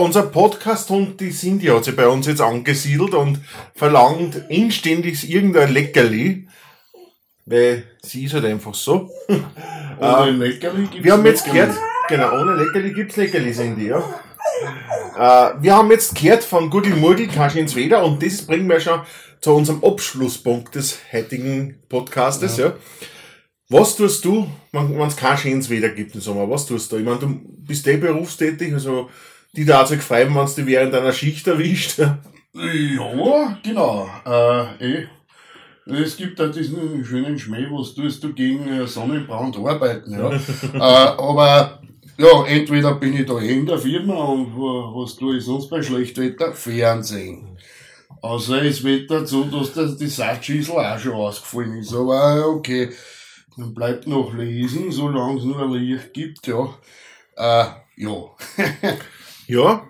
Unser 0.00 0.22
Podcast-Hund, 0.24 1.20
die 1.20 1.30
Cindy 1.30 1.66
hat 1.66 1.84
sich 1.84 1.96
bei 1.96 2.06
uns 2.08 2.26
jetzt 2.26 2.40
angesiedelt 2.40 3.14
und 3.14 3.40
verlangt 3.74 4.42
inständig 4.48 5.28
irgendein 5.28 5.72
Leckerli. 5.72 6.48
Weil 7.46 7.84
sie 8.02 8.24
ist 8.24 8.34
halt 8.34 8.44
einfach 8.46 8.74
so. 8.74 9.10
Ohne 10.00 10.30
Leckerli 10.30 10.86
gibt's 10.86 11.04
Wir 11.04 11.12
haben 11.12 11.26
jetzt 11.26 11.46
Leckerli. 11.46 11.66
gehört, 11.66 11.82
genau, 12.08 12.40
ohne 12.40 12.54
Leckerli 12.56 12.92
gibt's 12.92 13.16
Leckerli, 13.16 13.52
Cindy, 13.52 13.88
ja. 13.88 13.98
Äh, 15.16 15.62
wir 15.62 15.74
haben 15.76 15.90
jetzt 15.90 16.14
gehört 16.14 16.44
von 16.44 16.70
Gurgel 16.70 16.96
Murgel, 16.96 17.28
Kasch 17.28 17.56
ins 17.56 17.74
Weder 17.74 18.04
und 18.04 18.22
das 18.22 18.42
bringen 18.42 18.68
wir 18.68 18.80
schon 18.80 19.00
zu 19.40 19.52
unserem 19.52 19.84
Abschlusspunkt 19.84 20.74
des 20.74 20.98
heutigen 21.12 21.82
Podcastes, 21.88 22.56
ja. 22.56 22.72
Was 23.68 23.96
tust 23.96 24.24
du, 24.24 24.48
wenn 24.72 25.00
es 25.00 25.16
kein 25.16 25.36
schönes 25.38 25.70
Wetter 25.70 25.88
gibt 25.88 26.14
im 26.14 26.20
Sommer? 26.20 26.48
Was 26.48 26.66
tust 26.66 26.92
du? 26.92 26.96
Ich 26.98 27.04
meine, 27.04 27.18
du 27.18 27.40
bist 27.66 27.86
eh 27.86 27.96
berufstätig, 27.96 28.72
also 28.74 29.08
die 29.56 29.64
da 29.64 29.86
sich 29.86 30.00
freuen, 30.00 30.34
wenn 30.34 30.46
dich 30.46 30.66
während 30.66 30.94
einer 30.94 31.12
Schicht 31.12 31.46
erwischt. 31.46 31.98
Ja, 31.98 33.58
genau. 33.62 34.08
Äh, 34.26 34.96
eh. 34.96 35.08
Es 35.86 36.16
gibt 36.16 36.38
da 36.38 36.46
diesen 36.46 37.04
schönen 37.04 37.38
Schmäh, 37.38 37.66
was 37.70 37.94
tust 37.94 38.24
du 38.24 38.32
gegen 38.32 38.66
äh, 38.68 38.86
Sonnenbrand 38.86 39.56
arbeiten, 39.58 40.12
ja. 40.12 40.30
äh, 40.74 40.78
aber 40.78 41.82
ja, 42.16 42.46
entweder 42.46 42.94
bin 42.94 43.12
ich 43.14 43.26
da 43.26 43.38
eh 43.38 43.52
in 43.52 43.66
der 43.66 43.78
Firma 43.78 44.14
und 44.14 44.46
äh, 44.46 44.56
was 44.56 45.16
tue 45.16 45.36
ich 45.36 45.44
sonst 45.44 45.68
bei 45.68 45.82
Schlechtwetter? 45.82 46.52
Fernsehen. 46.52 47.58
Außer 48.22 48.62
es 48.62 48.82
Wetter 48.82 49.26
so, 49.26 49.44
dass 49.44 49.74
das 49.74 49.98
die 49.98 50.06
Satzschüssel 50.06 50.76
auch 50.76 50.98
schon 50.98 51.12
ausgefallen 51.12 51.76
ist. 51.76 51.92
Aber 51.92 52.38
äh, 52.38 52.40
okay, 52.40 52.88
dann 53.56 53.74
bleibt 53.74 54.06
noch 54.06 54.32
lesen, 54.32 54.90
solange 54.90 55.38
es 55.38 55.44
nur 55.44 55.76
Licht 55.76 56.14
gibt, 56.14 56.46
ja. 56.46 56.74
Äh, 57.36 57.66
ja. 57.96 58.14
Ja, 59.46 59.86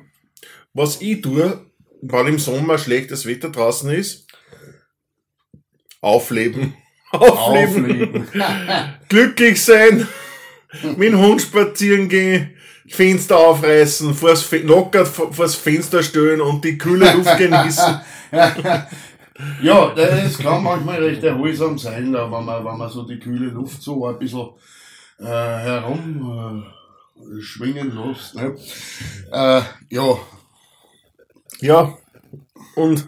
was 0.73 1.01
ich 1.01 1.21
tue, 1.23 1.67
weil 2.03 2.29
im 2.29 2.39
Sommer 2.39 2.79
schlechtes 2.79 3.27
Wetter 3.27 3.51
draußen 3.51 3.91
ist, 3.91 4.27
aufleben. 6.01 6.75
Aufleben. 7.13 7.85
Aufleben. 7.85 8.29
Glücklich 9.09 9.63
sein, 9.63 10.07
mit 10.97 11.13
dem 11.13 11.19
Hund 11.19 11.41
spazieren 11.41 12.09
gehen, 12.09 12.57
Fenster 12.89 13.37
aufreißen, 13.39 14.13
vors 14.15 14.43
Fe 14.43 14.59
locker 14.59 15.07
vor- 15.07 15.33
vors 15.33 15.55
Fenster 15.55 16.03
stellen 16.03 16.41
und 16.41 16.65
die 16.65 16.77
kühle 16.77 17.13
Luft 17.15 17.39
genießen. 17.39 18.01
Ja, 19.63 19.95
das 19.95 20.39
kann 20.39 20.63
manchmal 20.65 21.03
recht 21.03 21.23
erholsam 21.23 21.79
sein, 21.79 22.13
wenn 22.13 22.31
man, 22.31 22.47
wenn 22.65 22.77
man 22.79 22.91
so 22.91 23.05
die 23.07 23.19
kühle 23.21 23.47
Luft 23.47 23.81
so 23.81 24.07
ein 24.07 24.19
bisschen 24.19 24.49
äh, 25.21 25.25
herum 25.25 26.65
äh, 26.69 26.84
schwingen 27.41 27.97
lässt. 27.97 28.35
Ne? 28.35 28.57
Äh, 29.33 29.63
ja, 29.91 30.19
Ja, 31.61 31.97
und 32.77 33.07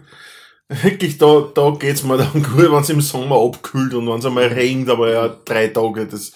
wirklich, 0.69 1.17
da, 1.17 1.49
da 1.53 1.71
geht's 1.71 2.03
mir 2.03 2.17
dann 2.17 2.33
gut, 2.43 2.71
wenn 2.71 2.81
es 2.81 2.89
im 2.89 3.01
Sommer 3.01 3.37
abkühlt 3.37 3.93
und 3.93 4.07
wenn 4.07 4.19
es 4.19 4.25
einmal 4.25 4.47
regnet, 4.47 4.89
aber 4.89 5.11
ja, 5.11 5.27
drei 5.45 5.67
Tage, 5.67 6.07
das 6.07 6.33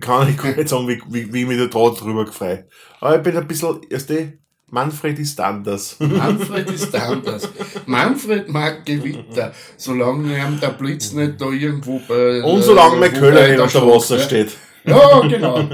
kann 0.00 0.28
ich 0.28 0.36
gar 0.36 0.54
nicht 0.54 0.68
sagen, 0.68 0.88
wie, 0.88 1.00
wie, 1.08 1.32
wie 1.32 1.42
ich 1.42 1.46
mich 1.46 1.58
da 1.58 1.66
drüber 1.66 2.24
gefreut. 2.24 2.64
Aber 3.00 3.16
ich 3.16 3.22
bin 3.22 3.36
ein 3.36 3.46
bisschen, 3.46 3.80
erst 3.88 4.10
eh, 4.10 4.38
Manfred 4.68 5.18
ist 5.20 5.40
anders. 5.40 5.96
Manfred 6.00 6.70
ist 6.70 6.94
anders. 6.94 7.48
Manfred 7.86 8.48
mag 8.48 8.84
Gewitter, 8.84 9.52
solange 9.76 10.36
ihm 10.36 10.58
der 10.60 10.70
Blitz 10.70 11.12
nicht 11.12 11.40
da 11.40 11.46
irgendwo 11.50 12.00
bei. 12.08 12.42
Und 12.42 12.62
solange 12.62 12.96
mein 12.96 13.12
bei 13.12 13.48
nicht 13.50 13.60
unter 13.60 13.86
Wasser 13.86 14.16
ja. 14.16 14.22
steht. 14.22 14.56
Ja, 14.84 15.20
genau. 15.20 15.68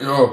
Ja. 0.00 0.32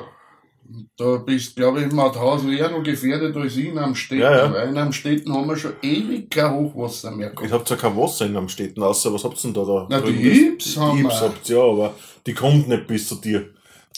Da 0.97 1.17
bist, 1.17 1.55
glaube 1.55 1.81
ich, 1.83 1.91
Mauthausen 1.91 2.51
eher 2.51 2.71
noch 2.71 2.81
gefährdet 2.81 3.37
als 3.37 3.55
in 3.55 3.77
am 3.77 3.93
Städten. 3.93 4.21
Ja, 4.23 4.35
ja. 4.45 4.51
Weil 4.53 4.69
in 4.69 4.77
am 4.79 4.91
Städten 4.91 5.31
haben 5.31 5.47
wir 5.47 5.55
schon 5.55 5.73
ewig 5.83 6.27
kein 6.31 6.51
Hochwasser 6.51 7.11
mehr 7.11 7.29
gehabt. 7.29 7.45
Ich 7.45 7.51
habt 7.51 7.69
ja 7.69 7.75
kein 7.75 7.95
Wasser 7.95 8.25
in 8.25 8.35
am 8.35 8.49
Städten, 8.49 8.81
außer 8.81 9.13
was 9.13 9.23
habt 9.23 9.37
ihr 9.45 9.51
denn 9.51 9.53
da? 9.53 9.63
da 9.63 9.85
Na, 9.89 10.01
die? 10.01 10.47
Ips 10.47 10.75
haben 10.77 10.97
Die 10.97 11.03
Ips 11.03 11.13
wir. 11.13 11.21
habt 11.21 11.49
ihr, 11.49 11.55
ja, 11.57 11.63
aber 11.63 11.93
die 12.25 12.33
kommt 12.33 12.67
nicht 12.67 12.87
bis 12.87 13.07
zu 13.07 13.15
dir. 13.15 13.45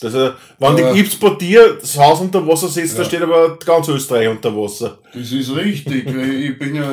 Das, 0.00 0.12
äh, 0.12 0.30
wenn 0.58 0.76
Ja. 0.76 0.92
die 0.92 1.00
Ips 1.00 1.16
bei 1.16 1.30
dir 1.30 1.78
das 1.80 1.96
Haus 1.98 2.20
unter 2.20 2.46
Wasser 2.46 2.68
setzt, 2.68 2.98
da 2.98 3.02
Ja. 3.02 3.08
steht 3.08 3.22
aber 3.22 3.56
ganz 3.64 3.88
Österreich 3.88 4.28
unter 4.28 4.54
Wasser. 4.54 4.98
Das 5.14 5.32
ist 5.32 5.56
richtig. 5.56 6.06
ich 6.06 6.58
bin 6.58 6.74
ja 6.74 6.92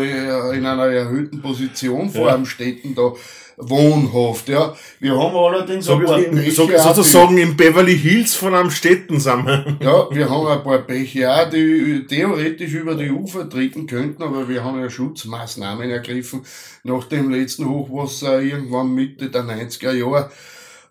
in 0.53 0.65
einer 0.65 0.85
erhöhten 0.85 1.41
Position 1.41 2.09
vor 2.09 2.27
Ja. 2.27 2.35
am 2.35 2.45
Städten 2.45 2.95
da 2.95 3.11
wohnhaft. 3.58 4.50
Ja. 4.50 4.76
Wir 5.00 5.18
haben 5.18 5.36
allerdings 5.36 5.86
So, 5.86 5.94
ein 5.94 6.06
paar 6.06 6.20
so, 6.20 6.30
Bäche 6.32 6.41
die- 6.44 6.52
sozusagen 6.52 7.38
im 7.38 7.56
Beverly 7.56 7.98
Hills 7.98 8.36
von 8.36 8.54
am 8.54 8.70
Städten 8.70 9.20
sind 9.20 9.46
wir. 9.46 9.78
Ja, 9.82 10.08
wir 10.12 10.30
haben 10.30 10.48
ein 10.48 10.63
paar 10.63 10.80
Bäche 10.80 11.32
auch, 11.34 11.50
die 11.50 12.06
theoretisch 12.08 12.74
über 12.74 12.96
die 12.96 13.12
Ufer 13.12 13.50
treten 13.50 13.88
könnten, 13.88 14.24
aber 14.24 14.48
wir 14.50 14.63
haben 14.63 14.80
ja 14.80 14.89
Schutzmaßnahmen 14.89 15.89
ergriffen 15.89 16.41
nach 16.84 17.06
dem 17.06 17.30
letzten 17.30 17.70
Hochwasser 17.70 18.41
irgendwann 18.41 18.94
Mitte 18.94 19.30
der 19.30 19.44
90er 19.44 19.94
Jahre. 19.94 20.30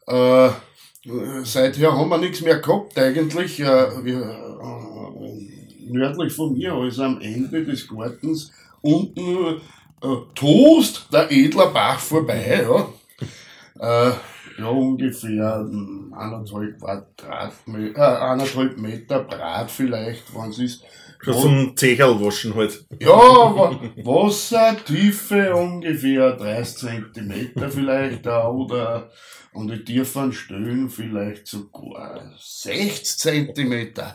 Äh, 0.06 0.50
seither 1.44 1.92
haben 1.96 2.08
wir 2.08 2.18
nichts 2.18 2.40
mehr 2.40 2.58
gehabt 2.60 2.98
eigentlich. 2.98 3.60
Äh, 3.60 4.04
wir, 4.04 4.20
äh, 4.20 5.90
nördlich 5.90 6.32
von 6.32 6.54
mir, 6.56 6.72
also 6.72 7.02
am 7.02 7.20
Ende 7.20 7.64
des 7.64 7.86
Gartens, 7.88 8.50
unten 8.80 9.60
tost 10.34 11.08
der 11.12 11.30
Edler 11.30 11.68
Bach 11.68 11.98
vorbei. 11.98 12.62
Ja. 12.62 14.08
Äh, 14.08 14.12
ja, 14.58 14.66
ungefähr 14.68 15.58
hm, 15.68 16.14
eineinhalb 16.16 16.78
Quadratmeter, 16.78 17.98
äh, 18.00 18.18
eineinhalb 18.30 18.78
Meter 18.78 19.20
Brat 19.24 19.70
vielleicht, 19.70 20.32
wenn 20.34 20.50
es 20.50 20.58
ist. 20.58 20.84
Schon 21.20 21.34
zum 21.40 21.76
Zecherl 21.76 22.20
waschen 22.20 22.54
halt. 22.54 22.84
Ja, 23.00 23.08
Wa- 23.08 23.80
Wassertiefe 23.96 25.54
ungefähr 25.54 26.32
30 26.36 26.76
Zentimeter 26.76 27.70
vielleicht 27.70 28.26
äh, 28.26 28.30
oder 28.30 29.10
und 29.54 29.70
die 29.70 29.84
tiefen 29.84 30.32
Stellen 30.32 30.90
vielleicht 30.90 31.46
sogar 31.46 32.20
60 32.38 33.18
Zentimeter. 33.18 34.14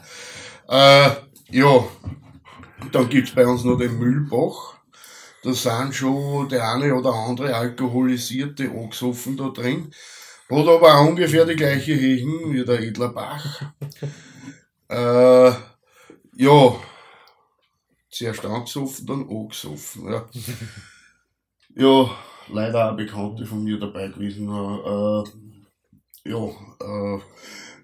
Äh, 0.67 1.09
ja, 1.51 1.83
dann 2.91 3.09
gibt's 3.09 3.31
bei 3.31 3.45
uns 3.47 3.63
noch 3.63 3.77
den 3.77 3.97
Mühlbach. 3.97 4.75
Da 5.43 5.53
sind 5.53 5.95
schon 5.95 6.49
der 6.49 6.69
eine 6.69 6.93
oder 6.95 7.13
andere 7.13 7.55
alkoholisierte 7.55 8.69
angesoffen 8.69 9.37
da 9.37 9.49
drin. 9.49 9.91
Hat 10.49 10.67
aber 10.67 10.95
auch 10.95 11.07
ungefähr 11.07 11.45
die 11.45 11.55
gleiche 11.55 11.93
Hegen 11.93 12.53
wie 12.53 12.65
der 12.65 12.81
Edlerbach. 12.81 13.71
äh, 14.89 15.51
ja, 16.35 16.75
zuerst 18.09 18.45
angesoffen, 18.45 19.05
dann 19.05 19.29
angesoffen. 19.29 20.11
Ja, 20.11 20.25
ja 21.75 22.09
leider 22.51 22.91
auch 22.91 22.97
Bekannte 22.97 23.45
von 23.45 23.63
mir 23.63 23.79
dabei 23.79 24.07
gewesen. 24.07 24.49
Äh, 24.49 25.23
ja, 26.29 26.47
äh, 26.81 27.19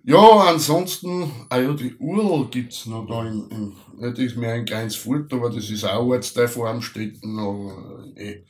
ja, 0.04 0.30
ansonsten, 0.50 1.32
ah 1.50 1.58
ja, 1.58 1.74
die 1.74 1.96
Url 1.96 2.48
gibt's 2.50 2.86
noch 2.86 3.08
da 3.08 3.26
in, 3.26 3.50
in 3.50 3.74
ja, 4.00 4.10
das 4.12 4.20
ist 4.20 4.38
mehr 4.38 4.54
ein 4.54 4.66
kleines 4.66 4.96
Furt, 4.96 5.32
aber 5.34 5.50
das 5.50 5.70
ist 5.70 5.84
auch 5.84 6.06
Ortsteil 6.06 6.48
vor 6.48 6.70
Amstetten, 6.70 7.38
aber 7.40 8.06
eh. 8.18 8.44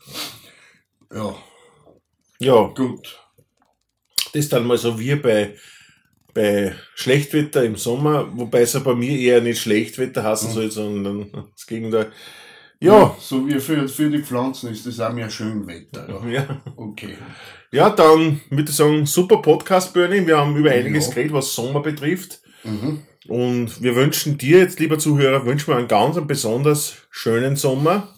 Ja, 1.14 1.36
Ja, 2.40 2.68
gut. 2.76 3.20
das 4.34 4.50
dann 4.50 4.66
mal 4.68 4.78
so 4.78 5.00
wie 5.00 5.16
bei, 5.16 5.56
bei 6.34 6.76
Schlechtwetter 6.96 7.64
im 7.64 7.76
Sommer, 7.76 8.30
wobei 8.38 8.62
es 8.62 8.74
ja 8.74 8.80
bei 8.82 8.96
mir 8.96 9.18
eher 9.18 9.42
nicht 9.42 9.62
Schlechtwetter 9.62 10.24
heißen 10.24 10.50
Mhm. 10.50 10.54
soll, 10.54 10.72
sondern 10.72 11.32
das 11.54 11.66
Gegenteil. 11.66 12.12
Ja, 12.82 13.16
So 13.20 13.48
wie 13.48 13.58
für, 13.60 13.88
für 13.88 14.10
die 14.10 14.22
Pflanzen 14.22 14.70
ist 14.72 14.86
das 14.86 15.00
auch 15.00 15.14
mehr 15.14 15.30
Schönwetter, 15.30 16.08
ja. 16.10 16.30
ja. 16.30 16.62
Okay. 16.76 17.18
Ja, 17.72 17.90
dann 17.90 18.42
würde 18.50 18.70
ich 18.70 18.76
sagen, 18.76 19.06
super 19.06 19.42
Podcast, 19.42 19.94
Bernie. 19.94 20.28
Wir 20.28 20.38
haben 20.38 20.56
über 20.58 20.72
einiges 20.72 21.08
Ja. 21.08 21.14
geredet, 21.14 21.34
was 21.34 21.56
Sommer 21.56 21.82
betrifft. 21.82 22.42
Mhm. 22.66 23.04
Und 23.28 23.82
wir 23.82 23.96
wünschen 23.96 24.38
dir 24.38 24.60
jetzt, 24.60 24.80
lieber 24.80 25.00
Zuhörer, 25.00 25.46
wünschen 25.46 25.68
wir 25.68 25.78
einen 25.78 25.88
ganz 25.88 26.16
einen 26.18 26.28
besonders 26.28 26.94
schönen 27.10 27.56
Sommer. 27.56 28.14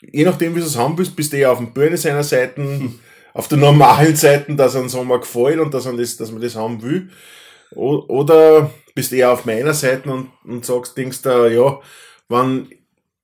Je 0.00 0.24
nachdem, 0.24 0.54
wie 0.54 0.60
du 0.60 0.66
es 0.66 0.76
haben 0.76 0.96
willst, 0.98 1.16
bist 1.16 1.32
du 1.32 1.38
eher 1.38 1.52
auf 1.52 1.58
dem 1.58 1.72
Bernie 1.72 1.96
seiner 1.96 2.22
Seiten, 2.22 3.00
auf 3.34 3.48
der 3.48 3.58
normalen 3.58 4.14
Seiten, 4.14 4.56
dass 4.56 4.74
den 4.74 4.88
Sommer 4.88 5.18
gefällt 5.18 5.58
und 5.58 5.74
dass, 5.74 5.86
er 5.86 5.94
das, 5.94 6.16
dass 6.16 6.30
man 6.30 6.40
das 6.42 6.54
haben 6.54 6.82
will. 6.82 7.10
O- 7.74 8.04
Oder 8.08 8.70
bist 8.94 9.12
eher 9.12 9.32
auf 9.32 9.44
meiner 9.44 9.74
Seite 9.74 10.10
und, 10.10 10.28
und 10.44 10.64
sagst, 10.64 10.96
denkst 10.96 11.22
da, 11.22 11.48
ja, 11.48 11.80
wann, 12.28 12.68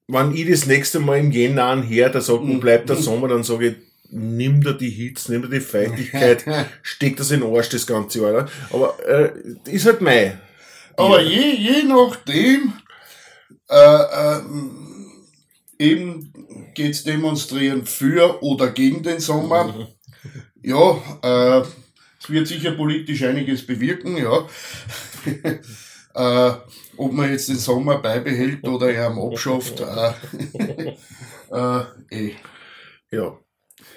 wann 0.08 0.34
ich 0.34 0.48
das 0.50 0.66
nächste 0.66 0.98
Mal 0.98 1.18
im 1.20 1.30
Jänner 1.30 1.82
her, 1.82 2.08
da 2.10 2.20
sagt, 2.20 2.40
wo 2.42 2.54
bleibt 2.58 2.88
der 2.88 2.96
Sommer, 2.96 3.28
dann 3.28 3.44
sage 3.44 3.68
ich, 3.68 3.74
nimm 4.10 4.60
dir 4.60 4.74
die 4.74 4.90
Hitze, 4.90 5.32
nimm 5.32 5.42
dir 5.42 5.48
die 5.48 5.60
Feuchtigkeit, 5.60 6.44
steck 6.82 7.16
das 7.16 7.30
in 7.30 7.40
den 7.40 7.54
Arsch 7.54 7.68
das 7.68 7.86
ganze 7.86 8.20
Jahr. 8.20 8.32
Ne? 8.32 8.46
Aber 8.70 8.96
äh, 9.06 9.30
ist 9.70 9.86
halt 9.86 10.00
mein. 10.00 10.40
Aber 10.96 11.22
je, 11.22 11.56
je 11.56 11.82
nachdem, 11.84 12.72
äh, 13.68 14.38
ähm, 14.38 14.92
eben 15.78 16.32
geht's 16.74 17.04
demonstrieren 17.04 17.86
für 17.86 18.42
oder 18.42 18.70
gegen 18.70 19.02
den 19.02 19.20
Sommer. 19.20 19.88
Ja, 20.64 20.92
äh, 21.24 21.66
es 22.20 22.30
wird 22.30 22.46
sicher 22.46 22.70
politisch 22.70 23.24
einiges 23.24 23.66
bewirken, 23.66 24.16
ja. 24.16 24.46
äh, 26.50 26.56
ob 26.96 27.12
man 27.12 27.30
jetzt 27.32 27.48
den 27.48 27.58
Sommer 27.58 27.98
beibehält 27.98 28.62
oder 28.68 28.92
er 28.92 29.08
am 29.08 29.18
abschafft, 29.18 29.80
äh, 29.80 30.12
äh, 31.50 31.84
eh. 32.10 32.34
Ja. 33.10 33.36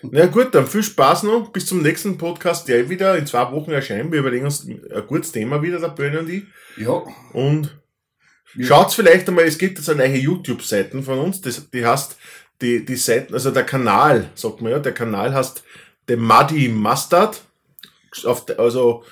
Na 0.01 0.25
gut, 0.27 0.53
dann 0.53 0.67
viel 0.67 0.83
Spaß 0.83 1.23
noch. 1.23 1.49
Bis 1.49 1.65
zum 1.65 1.81
nächsten 1.81 2.17
Podcast, 2.17 2.67
der 2.67 2.89
wieder 2.89 3.17
in 3.17 3.25
zwei 3.25 3.51
Wochen 3.51 3.71
erscheint. 3.71 4.11
Wir 4.11 4.19
überlegen 4.19 4.45
uns 4.45 4.65
ein 4.65 4.81
gutes 5.07 5.31
Thema 5.31 5.61
wieder, 5.61 5.79
der 5.79 5.89
Böhne 5.89 6.19
und 6.19 6.29
ich. 6.29 6.43
Ja, 6.77 7.03
Und 7.33 7.75
Ja. 8.55 8.67
schaut 8.67 8.93
vielleicht 8.93 9.27
einmal, 9.27 9.45
es 9.45 9.57
gibt 9.57 9.77
jetzt 9.77 9.89
eine 9.89 10.07
neue 10.07 10.17
YouTube-Seiten 10.17 11.03
von 11.03 11.19
uns, 11.19 11.41
das, 11.41 11.69
die 11.71 11.85
heißt, 11.85 12.17
die, 12.61 12.85
die 12.85 12.95
Seiten, 12.95 13.33
also 13.33 13.51
der 13.51 13.63
Kanal, 13.65 14.29
sagt 14.35 14.61
man 14.61 14.71
ja, 14.71 14.79
der 14.79 14.93
Kanal 14.93 15.33
heißt 15.33 15.63
The 16.07 16.15
Muddy 16.15 16.69
Mustard. 16.69 17.41
Auf 18.23 18.45
also 18.57 19.03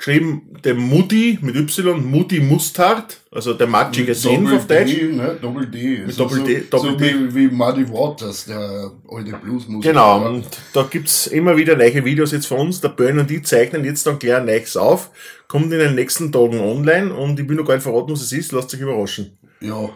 geschrieben 0.00 0.56
der 0.64 0.74
Mutti 0.74 1.38
mit 1.42 1.54
Y, 1.56 2.02
Mutti 2.10 2.40
Mustard, 2.40 3.18
also 3.30 3.52
der 3.52 3.66
matschige 3.66 4.14
Senf 4.14 4.50
auf 4.50 4.66
Deutsch. 4.66 4.94
D, 4.94 5.12
ne? 5.12 5.36
Doppel 5.40 5.66
D. 5.66 5.98
Mit 6.06 6.14
So- 6.14 6.24
Doppel 6.24 6.42
D, 6.42 6.62
Doppel 6.70 6.90
so 6.92 6.96
D. 6.96 7.14
Wie, 7.14 7.34
wie 7.34 7.48
Muddy 7.48 7.86
Waters, 7.90 8.46
der 8.46 8.90
alte 9.10 9.32
Bluesmusiker. 9.32 9.92
Genau, 9.92 10.26
und 10.26 10.46
da 10.72 10.82
gibt's 10.90 11.26
immer 11.26 11.54
wieder 11.56 11.76
neue 11.76 12.02
Videos 12.02 12.32
jetzt 12.32 12.46
von 12.46 12.60
uns. 12.60 12.80
Der 12.80 12.88
Bön 12.88 13.18
und 13.18 13.28
die 13.28 13.42
zeichnen 13.42 13.84
jetzt 13.84 14.06
dann 14.06 14.18
gleich 14.18 14.42
neues 14.42 14.76
auf. 14.76 15.10
Kommt 15.48 15.70
in 15.72 15.78
den 15.78 15.94
nächsten 15.94 16.32
Tagen 16.32 16.58
online 16.60 17.12
und 17.14 17.38
ich 17.38 17.46
will 17.46 17.56
noch 17.56 17.66
gar 17.66 17.74
nicht 17.74 17.82
verraten, 17.82 18.12
was 18.12 18.22
es 18.22 18.32
ist. 18.32 18.52
Lasst 18.52 18.74
euch 18.74 18.80
überraschen. 18.80 19.36
Ja. 19.60 19.90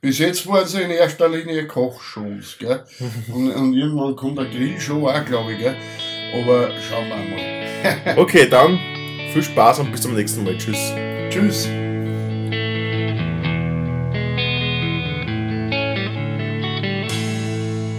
Bis 0.00 0.18
jetzt 0.18 0.46
waren 0.46 0.66
sie 0.66 0.80
in 0.80 0.90
erster 0.90 1.28
Linie 1.28 1.66
Kochshows, 1.66 2.56
gell? 2.58 2.82
Und, 3.34 3.50
und 3.50 3.74
irgendwann 3.74 4.16
kommt 4.16 4.38
eine 4.38 4.48
Grillshow 4.48 5.06
auch, 5.06 5.24
glaube 5.26 5.52
ich, 5.52 5.58
gell? 5.58 5.76
Aber 6.32 6.70
schauen 6.88 7.08
wir 7.08 7.16
mal. 7.16 8.16
Okay, 8.16 8.46
dann 8.48 8.78
viel 9.30 9.42
Spaß 9.42 9.78
und 9.80 9.92
bis 9.92 10.02
zum 10.02 10.14
nächsten 10.14 10.44
Mal. 10.44 10.56
Tschüss. 10.58 10.92
Tschüss. 11.30 11.68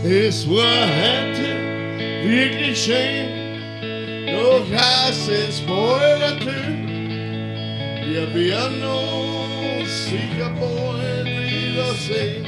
Es 0.04 0.50
war 0.50 0.88
heute 1.02 1.48
wirklich 2.28 2.78
schön, 2.84 3.28
doch 4.28 4.66
heißt 4.70 5.30
es 5.30 5.62
bald 5.62 6.20
natürlich. 6.20 6.82
Wir 8.12 8.28
werden 8.34 8.84
uns 8.84 10.06
sicher 10.06 10.52
bald 10.60 11.26
wiedersehen. 11.26 12.46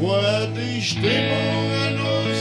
War 0.00 0.48
die 0.48 0.82
Stimmung 0.82 1.70
an 1.86 1.94
uns 2.00 2.33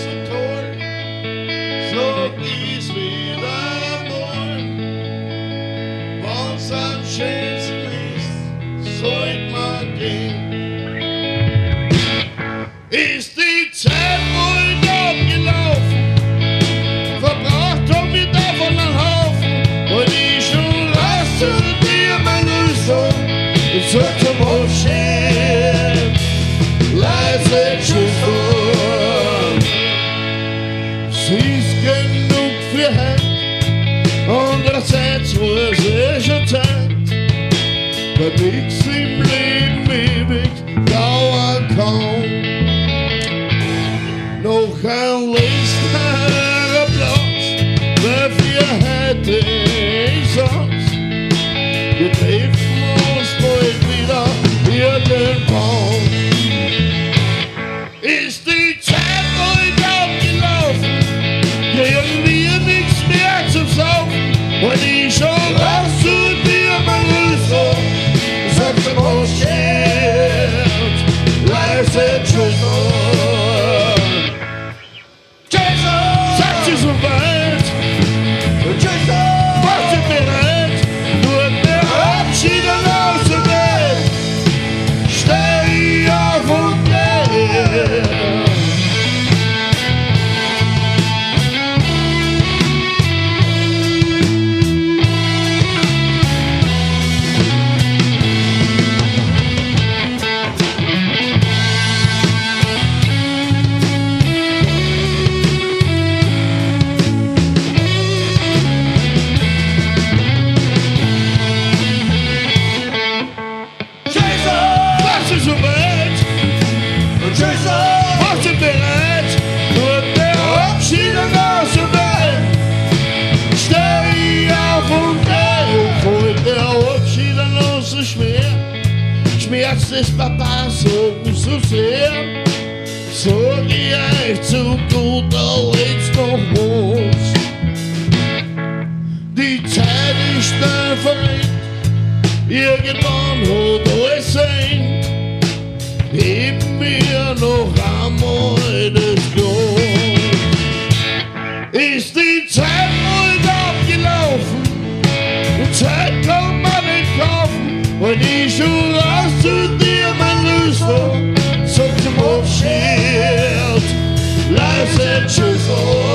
soul. 165.66 166.13